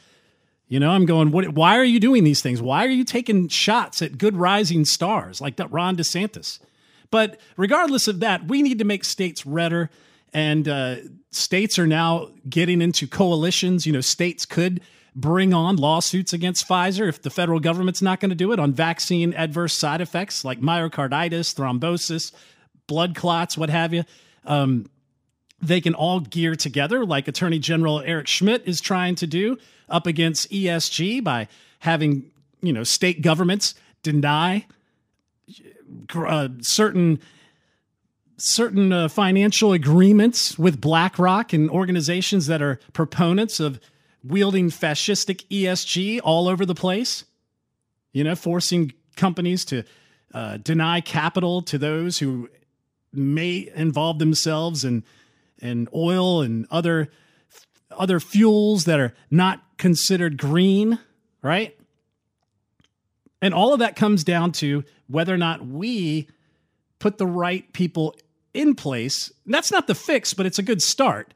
You 0.67 0.82
know, 0.82 0.89
I'm 0.89 1.06
going, 1.06 1.32
what, 1.32 1.50
why 1.50 1.78
are 1.78 1.84
you 1.84 2.00
doing 2.00 2.26
these 2.26 2.41
things? 2.41 2.62
Why 2.62 2.86
are 2.86 2.89
you 2.89 3.06
taking 3.06 3.47
shots 3.47 4.02
at 4.02 4.17
good 4.17 4.36
rising 4.36 4.84
stars 4.84 5.39
like 5.39 5.58
Ron 5.69 5.95
DeSantis? 5.95 6.60
But 7.10 7.39
regardless 7.56 8.10
of 8.10 8.19
that, 8.19 8.47
we 8.47 8.62
need 8.62 8.80
to 8.80 8.86
make 8.86 9.06
states 9.06 9.45
redder. 9.45 9.89
And 10.34 10.67
uh, 10.67 10.97
states 11.32 11.80
are 11.80 11.88
now 11.88 12.32
getting 12.50 12.82
into 12.82 13.08
coalitions. 13.08 13.86
You 13.86 13.93
know, 13.93 14.02
states 14.02 14.45
could 14.45 14.82
bring 15.18 15.52
on 15.52 15.76
lawsuits 15.76 16.32
against 16.32 16.68
Pfizer 16.68 17.10
if 17.10 17.24
the 17.24 17.32
federal 17.32 17.60
government's 17.60 18.04
not 18.04 18.20
going 18.20 18.30
to 18.30 18.36
do 18.36 18.52
it 18.52 18.60
on 18.60 18.72
vaccine 18.72 19.34
adverse 19.34 19.74
side 19.74 20.00
effects 20.00 20.46
like 20.46 20.62
myocarditis, 20.62 21.56
thrombosis, 21.56 22.32
blood 22.86 23.16
clots, 23.16 23.58
what 23.58 23.72
have 23.72 23.96
you. 23.96 24.04
Um, 24.46 24.88
they 25.60 25.82
can 25.82 25.96
all 25.96 26.20
gear 26.20 26.56
together, 26.56 27.04
like 27.04 27.28
Attorney 27.28 27.58
General 27.58 28.02
Eric 28.02 28.28
Schmitt 28.28 28.62
is 28.68 28.80
trying 28.80 29.16
to 29.16 29.26
do 29.26 29.58
up 29.90 30.06
against 30.06 30.52
ESG 30.52 31.24
by 31.24 31.48
having 31.80 32.30
you 32.62 32.72
know 32.72 32.84
state 32.84 33.24
governments 33.24 33.74
deny 34.04 34.68
uh, 36.16 36.50
certain 36.62 37.20
certain 38.38 38.94
uh, 38.94 39.08
financial 39.08 39.74
agreements 39.74 40.60
with 40.60 40.80
BlackRock 40.80 41.54
and 41.54 41.72
organizations 41.72 42.46
that 42.46 42.62
are 42.62 42.80
proponents 42.94 43.60
of 43.60 43.80
wielding 44.28 44.70
fascistic 44.70 45.46
ESG 45.50 46.20
all 46.24 46.48
over 46.48 46.66
the 46.66 46.76
place, 46.76 47.26
you 48.12 48.24
know, 48.24 48.36
forcing 48.36 48.94
companies 49.16 49.66
to 49.66 49.84
uh, 50.34 50.58
deny 50.58 51.02
capital 51.02 51.62
to 51.63 51.78
those 51.78 52.20
who 52.20 52.50
may 53.13 53.70
involve 53.76 54.20
themselves 54.20 54.84
in, 54.84 55.04
in 55.60 55.88
oil 55.94 56.42
and 56.42 56.68
other 56.70 57.10
other 57.92 58.20
fuels 58.20 58.86
that 58.86 59.00
are 59.00 59.13
not 59.32 59.63
considered 59.78 60.38
green, 60.38 61.00
right? 61.42 61.78
And 63.42 63.54
all 63.54 63.74
of 63.74 63.80
that 63.80 63.96
comes 63.96 64.24
down 64.24 64.52
to 64.54 64.84
whether 65.08 65.34
or 65.34 65.38
not 65.38 65.66
we 65.66 66.28
put 67.00 67.18
the 67.18 67.28
right 67.28 67.72
people 67.74 68.16
in 68.54 68.76
place. 68.76 69.32
And 69.46 69.54
That's 69.54 69.72
not 69.72 69.88
the 69.88 69.96
fix, 69.96 70.34
but 70.34 70.46
it's 70.46 70.60
a 70.60 70.63
good 70.63 70.82
start. 70.82 71.34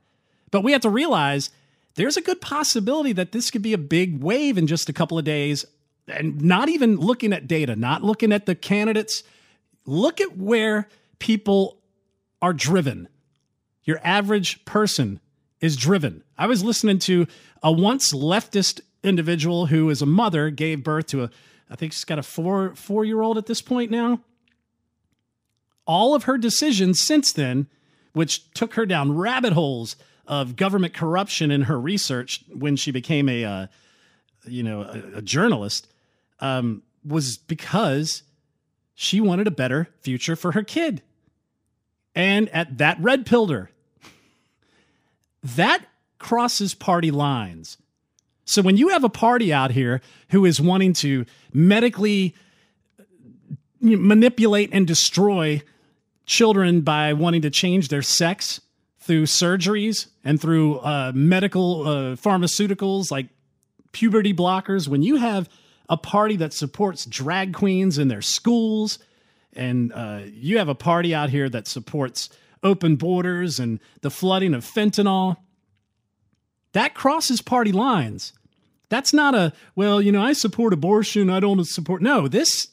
But 0.49 0.63
we 0.63 0.71
have 0.71 0.81
to 0.81 0.89
realize 0.89 1.51
there's 1.95 2.17
a 2.17 2.21
good 2.21 2.41
possibility 2.41 3.13
that 3.13 3.31
this 3.31 3.51
could 3.51 3.61
be 3.61 3.73
a 3.73 3.77
big 3.77 4.23
wave 4.23 4.57
in 4.57 4.67
just 4.67 4.89
a 4.89 4.93
couple 4.93 5.17
of 5.17 5.25
days. 5.25 5.65
And 6.07 6.41
not 6.41 6.69
even 6.69 6.97
looking 6.97 7.33
at 7.33 7.47
data, 7.47 7.75
not 7.75 8.03
looking 8.03 8.31
at 8.31 8.45
the 8.45 8.55
candidates, 8.55 9.23
look 9.85 10.19
at 10.19 10.37
where 10.37 10.87
people 11.19 11.77
are 12.41 12.53
driven. 12.53 13.07
Your 13.83 13.99
average 14.03 14.63
person 14.65 15.19
is 15.59 15.75
driven. 15.75 16.23
I 16.37 16.47
was 16.47 16.63
listening 16.63 16.99
to 16.99 17.27
a 17.61 17.71
once 17.71 18.13
leftist 18.13 18.81
individual 19.03 19.67
who 19.67 19.89
is 19.89 20.01
a 20.01 20.05
mother 20.05 20.49
gave 20.49 20.83
birth 20.83 21.07
to 21.07 21.23
a 21.23 21.29
I 21.69 21.75
think 21.75 21.93
she's 21.93 22.03
got 22.03 22.19
a 22.19 22.23
4 22.23 22.71
4-year-old 22.71 23.37
at 23.37 23.45
this 23.45 23.61
point 23.61 23.89
now. 23.89 24.19
All 25.85 26.13
of 26.13 26.23
her 26.23 26.37
decisions 26.37 27.01
since 27.01 27.31
then 27.31 27.67
which 28.13 28.51
took 28.51 28.73
her 28.73 28.85
down 28.85 29.15
rabbit 29.15 29.53
holes 29.53 29.95
of 30.31 30.55
government 30.55 30.95
corruption 30.95 31.51
in 31.51 31.63
her 31.63 31.79
research 31.79 32.43
when 32.51 32.75
she 32.75 32.89
became 32.89 33.29
a 33.29 33.45
uh, 33.45 33.67
you 34.45 34.63
know 34.63 34.81
a, 34.81 35.17
a 35.17 35.21
journalist 35.21 35.87
um, 36.39 36.81
was 37.05 37.37
because 37.37 38.23
she 38.95 39.21
wanted 39.21 39.45
a 39.45 39.51
better 39.51 39.89
future 40.01 40.35
for 40.35 40.53
her 40.53 40.63
kid 40.63 41.03
and 42.15 42.49
at 42.49 42.79
that 42.79 42.97
red 42.99 43.25
pilled 43.25 43.51
that 45.43 45.85
crosses 46.19 46.73
party 46.73 47.11
lines. 47.11 47.77
So 48.45 48.61
when 48.61 48.77
you 48.77 48.89
have 48.89 49.03
a 49.03 49.09
party 49.09 49.53
out 49.53 49.71
here 49.71 50.01
who 50.29 50.45
is 50.45 50.61
wanting 50.61 50.93
to 50.93 51.25
medically 51.53 52.35
manipulate 53.79 54.69
and 54.71 54.85
destroy 54.85 55.61
children 56.25 56.81
by 56.81 57.13
wanting 57.13 57.41
to 57.41 57.49
change 57.49 57.87
their 57.87 58.01
sex 58.01 58.61
through 59.01 59.23
surgeries 59.23 60.07
and 60.23 60.39
through 60.39 60.77
uh, 60.79 61.11
medical 61.13 61.87
uh, 61.87 62.15
pharmaceuticals 62.15 63.11
like 63.11 63.27
puberty 63.91 64.33
blockers, 64.33 64.87
when 64.87 65.01
you 65.01 65.17
have 65.17 65.49
a 65.89 65.97
party 65.97 66.37
that 66.37 66.53
supports 66.53 67.05
drag 67.05 67.53
queens 67.53 67.97
in 67.97 68.07
their 68.07 68.21
schools, 68.21 68.99
and 69.53 69.91
uh, 69.91 70.21
you 70.25 70.59
have 70.59 70.69
a 70.69 70.75
party 70.75 71.13
out 71.13 71.29
here 71.29 71.49
that 71.49 71.67
supports 71.67 72.29
open 72.63 72.95
borders 72.95 73.59
and 73.59 73.79
the 74.01 74.11
flooding 74.11 74.53
of 74.53 74.63
fentanyl. 74.63 75.35
That 76.73 76.93
crosses 76.93 77.41
party 77.41 77.73
lines. 77.73 78.33
That's 78.87 79.13
not 79.13 79.35
a, 79.35 79.51
well, 79.75 80.01
you 80.01 80.11
know, 80.11 80.21
I 80.21 80.33
support 80.33 80.73
abortion. 80.73 81.29
I 81.29 81.39
don't 81.39 81.65
support. 81.65 82.01
No, 82.01 82.27
this, 82.27 82.67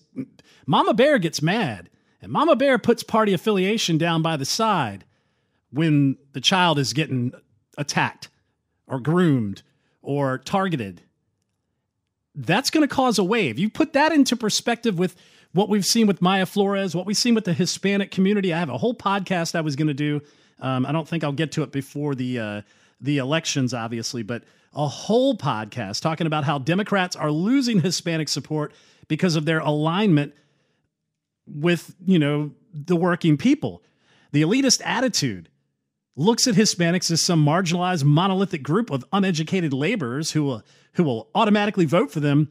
Mama 0.66 0.94
Bear 0.94 1.18
gets 1.18 1.42
mad. 1.42 1.90
And 2.20 2.30
Mama 2.30 2.54
Bear 2.54 2.78
puts 2.78 3.02
party 3.02 3.32
affiliation 3.32 3.98
down 3.98 4.22
by 4.22 4.36
the 4.36 4.44
side 4.44 5.04
when 5.70 6.16
the 6.32 6.40
child 6.40 6.78
is 6.78 6.92
getting 6.92 7.32
attacked 7.76 8.28
or 8.86 9.00
groomed 9.00 9.62
or 10.02 10.38
targeted. 10.38 11.02
That's 12.34 12.70
going 12.70 12.86
to 12.86 12.94
cause 12.94 13.18
a 13.18 13.24
wave. 13.24 13.58
You 13.58 13.68
put 13.68 13.92
that 13.94 14.12
into 14.12 14.36
perspective 14.36 14.98
with 14.98 15.16
what 15.52 15.68
we've 15.68 15.84
seen 15.84 16.06
with 16.06 16.20
Mayra 16.20 16.46
Flores, 16.46 16.94
what 16.94 17.06
we've 17.06 17.16
seen 17.16 17.34
with 17.34 17.44
the 17.44 17.52
Hispanic 17.52 18.10
community. 18.10 18.52
I 18.52 18.58
have 18.58 18.68
a 18.68 18.78
whole 18.78 18.94
podcast 18.94 19.54
I 19.54 19.60
was 19.60 19.76
going 19.76 19.88
to 19.88 19.94
do. 19.94 20.20
Um, 20.60 20.86
I 20.86 20.92
don't 20.92 21.06
think 21.06 21.24
I'll 21.24 21.32
get 21.32 21.52
to 21.52 21.62
it 21.62 21.72
before 21.72 22.14
the 22.14 22.38
uh, 22.38 22.62
the 23.00 23.18
elections, 23.18 23.72
obviously, 23.74 24.22
but 24.22 24.42
a 24.74 24.86
whole 24.86 25.36
podcast 25.36 26.00
talking 26.00 26.26
about 26.26 26.44
how 26.44 26.58
Democrats 26.58 27.16
are 27.16 27.30
losing 27.30 27.80
Hispanic 27.80 28.28
support 28.28 28.72
because 29.06 29.36
of 29.36 29.44
their 29.44 29.60
alignment 29.60 30.34
with 31.46 31.94
you 32.04 32.18
know 32.18 32.52
the 32.72 32.96
working 32.96 33.36
people. 33.36 33.82
The 34.32 34.42
elitist 34.42 34.82
attitude 34.84 35.48
looks 36.18 36.48
at 36.48 36.56
Hispanics 36.56 37.10
as 37.10 37.22
some 37.22 37.44
marginalized 37.44 38.04
monolithic 38.04 38.62
group 38.62 38.90
of 38.90 39.04
uneducated 39.12 39.72
laborers 39.72 40.32
who 40.32 40.42
will 40.42 40.62
who 40.94 41.04
will 41.04 41.30
automatically 41.34 41.84
vote 41.84 42.10
for 42.10 42.20
them 42.20 42.50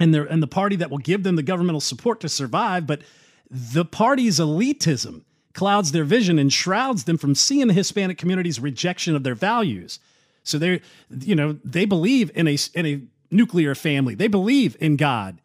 and 0.00 0.14
the 0.14 0.26
and 0.28 0.42
the 0.42 0.48
party 0.48 0.76
that 0.76 0.90
will 0.90 0.98
give 0.98 1.22
them 1.22 1.36
the 1.36 1.42
governmental 1.42 1.80
support 1.80 2.20
to 2.20 2.28
survive, 2.28 2.86
but 2.86 3.02
the 3.50 3.84
party's 3.84 4.38
elitism 4.38 5.22
clouds 5.52 5.92
their 5.92 6.04
vision 6.04 6.38
and 6.38 6.52
shrouds 6.52 7.04
them 7.04 7.18
from 7.18 7.34
seeing 7.34 7.68
the 7.68 7.74
Hispanic 7.74 8.18
community's 8.18 8.58
rejection 8.58 9.14
of 9.14 9.22
their 9.22 9.34
values. 9.34 10.00
So 10.42 10.58
they 10.58 10.80
you 11.10 11.36
know, 11.36 11.58
they 11.64 11.84
believe 11.84 12.30
in 12.34 12.48
a 12.48 12.56
in 12.74 12.86
a 12.86 13.02
nuclear 13.30 13.74
family. 13.74 14.14
They 14.14 14.28
believe 14.28 14.76
in 14.80 14.96
God. 14.96 15.40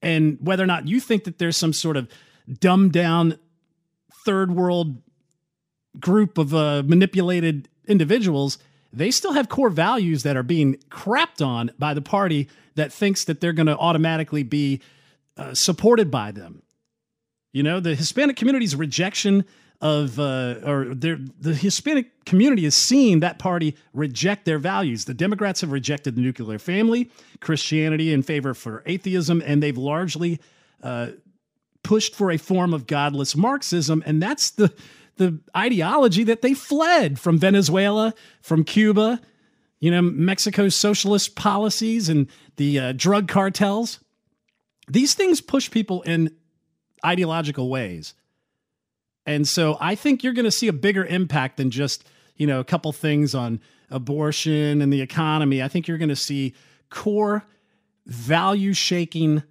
And 0.00 0.38
whether 0.40 0.64
or 0.64 0.66
not 0.66 0.88
you 0.88 0.98
think 0.98 1.24
that 1.24 1.38
there's 1.38 1.56
some 1.56 1.72
sort 1.72 1.96
of 1.96 2.08
dumbed 2.58 2.92
down 2.92 3.38
third 4.24 4.50
world 4.50 5.00
group 6.00 6.38
of 6.38 6.54
uh, 6.54 6.82
manipulated 6.86 7.68
individuals, 7.86 8.58
they 8.92 9.10
still 9.10 9.32
have 9.32 9.48
core 9.48 9.70
values 9.70 10.22
that 10.22 10.36
are 10.36 10.42
being 10.42 10.76
crapped 10.90 11.44
on 11.44 11.70
by 11.78 11.94
the 11.94 12.02
party 12.02 12.48
that 12.74 12.92
thinks 12.92 13.24
that 13.24 13.40
they're 13.40 13.52
going 13.52 13.66
to 13.66 13.76
automatically 13.76 14.42
be 14.42 14.80
uh, 15.36 15.54
supported 15.54 16.10
by 16.10 16.30
them. 16.30 16.62
You 17.52 17.62
know, 17.62 17.80
the 17.80 17.94
Hispanic 17.94 18.36
community's 18.36 18.74
rejection 18.74 19.44
of, 19.80 20.18
uh, 20.20 20.60
or 20.64 20.94
the 20.94 21.54
Hispanic 21.54 22.24
community 22.24 22.64
is 22.64 22.74
seeing 22.74 23.20
that 23.20 23.38
party 23.38 23.76
reject 23.92 24.44
their 24.44 24.58
values. 24.58 25.06
The 25.06 25.14
Democrats 25.14 25.60
have 25.62 25.72
rejected 25.72 26.14
the 26.14 26.20
nuclear 26.20 26.58
family, 26.58 27.10
Christianity 27.40 28.12
in 28.12 28.22
favor 28.22 28.54
for 28.54 28.82
atheism, 28.86 29.42
and 29.44 29.62
they've 29.62 29.76
largely 29.76 30.40
uh, 30.82 31.08
pushed 31.82 32.14
for 32.14 32.30
a 32.30 32.36
form 32.36 32.72
of 32.72 32.86
godless 32.86 33.36
Marxism. 33.36 34.02
And 34.06 34.22
that's 34.22 34.52
the 34.52 34.72
the 35.16 35.40
ideology 35.56 36.24
that 36.24 36.42
they 36.42 36.54
fled 36.54 37.18
from 37.18 37.38
Venezuela, 37.38 38.14
from 38.40 38.64
Cuba, 38.64 39.20
you 39.80 39.90
know, 39.90 40.02
Mexico's 40.02 40.76
socialist 40.76 41.34
policies 41.34 42.08
and 42.08 42.28
the 42.56 42.78
uh, 42.78 42.92
drug 42.92 43.28
cartels. 43.28 44.00
These 44.88 45.14
things 45.14 45.40
push 45.40 45.70
people 45.70 46.02
in 46.02 46.34
ideological 47.04 47.68
ways. 47.68 48.14
And 49.26 49.46
so 49.46 49.76
I 49.80 49.94
think 49.94 50.22
you're 50.22 50.32
going 50.32 50.44
to 50.44 50.50
see 50.50 50.68
a 50.68 50.72
bigger 50.72 51.04
impact 51.04 51.56
than 51.56 51.70
just, 51.70 52.04
you 52.36 52.46
know, 52.46 52.60
a 52.60 52.64
couple 52.64 52.92
things 52.92 53.34
on 53.34 53.60
abortion 53.90 54.82
and 54.82 54.92
the 54.92 55.00
economy. 55.00 55.62
I 55.62 55.68
think 55.68 55.86
you're 55.86 55.98
going 55.98 56.08
to 56.08 56.16
see 56.16 56.54
core 56.90 57.44
value 58.06 58.72
shaking 58.72 59.42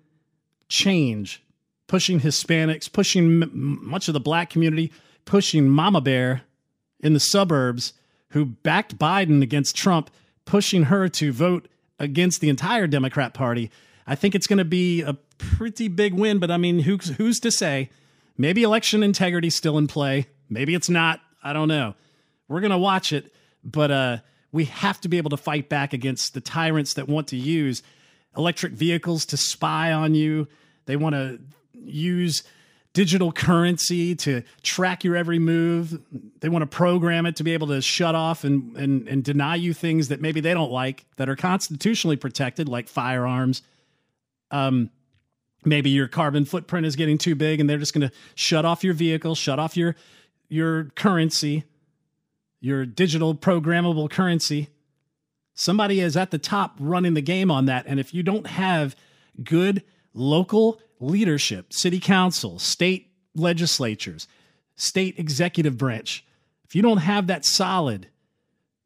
change, 0.68 1.44
pushing 1.88 2.20
Hispanics, 2.20 2.92
pushing 2.92 3.44
m- 3.44 3.80
much 3.82 4.08
of 4.08 4.14
the 4.14 4.20
black 4.20 4.50
community, 4.50 4.92
pushing 5.26 5.70
Mama 5.70 6.02
Bear 6.02 6.44
in 7.00 7.14
the 7.14 7.20
suburbs 7.20 7.94
who 8.30 8.46
backed 8.46 8.98
Biden 8.98 9.42
against 9.42 9.76
Trump, 9.76 10.10
pushing 10.46 10.84
her 10.84 11.10
to 11.10 11.32
vote 11.32 11.68
against 12.00 12.42
the 12.42 12.50
entire 12.50 12.88
Democrat 12.88 13.34
Party. 13.34 13.70
I 14.08 14.16
think 14.16 14.36
it's 14.36 14.48
going 14.48 14.58
to 14.60 14.66
be 14.66 15.02
a 15.02 15.14
pretty 15.38 15.88
big 15.88 16.14
win, 16.14 16.40
but 16.40 16.52
I 16.52 16.58
mean, 16.58 16.80
who's, 16.80 17.10
who's 17.10 17.40
to 17.42 17.52
say? 17.52 17.90
Maybe 18.38 18.64
election 18.64 19.04
integrity 19.04 19.50
still 19.50 19.78
in 19.78 19.88
play. 19.88 20.28
Maybe 20.50 20.74
it's 20.74 20.90
not. 20.90 21.20
I 21.44 21.54
don't 21.54 21.68
know. 21.68 21.96
We're 22.48 22.62
going 22.62 22.72
to 22.72 22.78
watch 22.78 23.14
it, 23.14 23.34
but 23.64 23.92
uh, 23.92 24.18
we 24.52 24.66
have 24.66 25.00
to 25.02 25.10
be 25.10 25.18
able 25.18 25.30
to 25.32 25.38
fight 25.38 25.70
back 25.70 25.94
against 25.94 26.34
the 26.34 26.42
tyrants 26.42 26.96
that 26.96 27.08
want 27.08 27.28
to 27.30 27.38
use 27.38 27.84
electric 28.36 28.74
vehicles 28.74 29.26
to 29.28 29.38
spy 29.38 29.92
on 29.92 30.16
you. 30.16 30.48
They 30.86 30.96
want 30.96 31.16
to 31.16 31.40
use 31.74 32.44
digital 32.94 33.32
currency 33.32 34.16
to 34.16 34.44
track 34.64 35.04
your 35.04 35.16
every 35.16 35.40
move. 35.40 36.02
They 36.40 36.50
want 36.50 36.64
to 36.64 36.68
program 36.68 37.26
it 37.26 37.38
to 37.38 37.44
be 37.44 37.54
able 37.54 37.68
to 37.68 37.82
shut 37.82 38.16
off 38.16 38.44
and, 38.44 38.76
and, 38.76 39.08
and 39.08 39.24
deny 39.24 39.56
you 39.56 39.74
things 39.74 40.10
that 40.10 40.22
maybe 40.22 40.42
they 40.42 40.54
don't 40.54 40.72
like 40.72 41.06
that 41.16 41.30
are 41.30 41.36
constitutionally 41.36 42.18
protected, 42.18 42.68
like 42.68 42.90
firearms. 42.90 43.62
Um, 44.52 44.90
maybe 45.64 45.90
your 45.90 46.08
carbon 46.08 46.44
footprint 46.44 46.86
is 46.86 46.96
getting 46.96 47.18
too 47.18 47.36
big 47.36 47.60
and 47.60 47.70
they're 47.70 47.78
just 47.78 47.94
going 47.94 48.08
to 48.08 48.16
shut 48.36 48.66
off 48.66 48.84
your 48.84 48.94
vehicle, 48.94 49.36
shut 49.36 49.60
off 49.60 49.78
your, 49.78 49.96
your 50.50 50.86
currency, 50.96 51.64
your 52.60 52.86
digital 52.86 53.34
programmable 53.36 54.10
currency. 54.10 54.70
Somebody 55.54 56.02
is 56.02 56.18
at 56.18 56.32
the 56.32 56.38
top 56.38 56.76
running 56.80 57.14
the 57.14 57.22
game 57.22 57.52
on 57.52 57.66
that. 57.66 57.86
And 57.88 58.00
if 58.00 58.14
you 58.14 58.24
don't 58.24 58.48
have 58.48 58.96
good 59.44 59.84
local 60.14 60.82
leadership, 61.02 61.74
city 61.74 62.00
council, 62.00 62.60
state 62.60 63.12
legislatures, 63.36 64.28
state 64.76 65.18
executive 65.18 65.78
branch, 65.78 66.26
if 66.64 66.76
you 66.76 66.82
don't 66.82 67.00
have 67.00 67.28
that 67.28 67.44
solid 67.44 68.08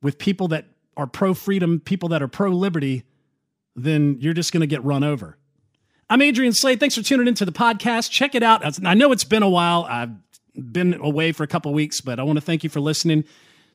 with 0.01 0.17
people 0.17 0.47
that 0.47 0.65
are 0.97 1.07
pro 1.07 1.33
freedom, 1.33 1.79
people 1.79 2.09
that 2.09 2.23
are 2.23 2.27
pro 2.27 2.49
liberty, 2.49 3.03
then 3.75 4.17
you're 4.19 4.33
just 4.33 4.51
going 4.51 4.61
to 4.61 4.67
get 4.67 4.83
run 4.83 5.03
over. 5.03 5.37
I'm 6.09 6.21
Adrian 6.21 6.53
Slade. 6.53 6.79
Thanks 6.79 6.95
for 6.95 7.01
tuning 7.01 7.27
into 7.27 7.45
the 7.45 7.51
podcast. 7.51 8.11
Check 8.11 8.35
it 8.35 8.43
out. 8.43 8.79
I 8.85 8.93
know 8.93 9.11
it's 9.11 9.23
been 9.23 9.43
a 9.43 9.49
while. 9.49 9.85
I've 9.89 10.11
been 10.55 10.93
away 10.95 11.31
for 11.31 11.43
a 11.43 11.47
couple 11.47 11.73
weeks, 11.73 11.99
but 12.01 12.19
I 12.19 12.23
want 12.23 12.37
to 12.37 12.41
thank 12.41 12.63
you 12.63 12.69
for 12.69 12.79
listening. 12.79 13.25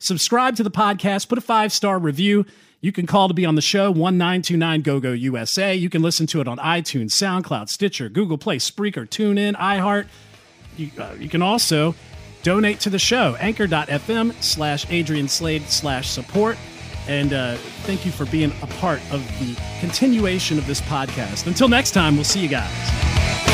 Subscribe 0.01 0.57
to 0.57 0.63
the 0.63 0.71
podcast, 0.71 1.29
put 1.29 1.37
a 1.39 1.43
five 1.43 1.73
star 1.73 1.99
review. 1.99 2.47
You 2.81 2.91
can 2.91 3.07
call 3.07 3.29
to 3.29 3.35
be 3.35 3.45
on 3.45 3.55
the 3.55 3.61
show, 3.61 3.91
1929 3.91 4.81
GoGo 4.81 5.13
USA. 5.13 5.75
You 5.75 5.91
can 5.91 6.01
listen 6.01 6.27
to 6.29 6.41
it 6.41 6.49
on 6.49 6.57
iTunes, 6.57 7.11
SoundCloud, 7.11 7.69
Stitcher, 7.69 8.09
Google 8.09 8.39
Play, 8.39 8.57
Spreaker, 8.57 9.07
TuneIn, 9.07 9.55
iHeart. 9.57 10.07
You, 10.79 10.91
uh, 10.99 11.15
you 11.19 11.29
can 11.29 11.43
also 11.43 11.95
donate 12.43 12.81
to 12.81 12.91
the 12.91 12.99
show, 12.99 13.37
anchor.fm 13.39 14.43
slash 14.43 14.91
Adrian 14.91 15.29
Slade 15.29 15.65
slash 15.65 16.09
support. 16.09 16.57
And 17.07 17.35
uh, 17.35 17.57
thank 17.83 18.07
you 18.07 18.13
for 18.13 18.25
being 18.25 18.53
a 18.63 18.67
part 18.67 19.01
of 19.13 19.23
the 19.41 19.61
continuation 19.81 20.57
of 20.57 20.67
this 20.67 20.81
podcast. 20.81 21.47
Until 21.47 21.69
next 21.69 21.91
time, 21.91 22.15
we'll 22.15 22.25
see 22.25 22.41
you 22.41 22.49
guys. 22.49 23.50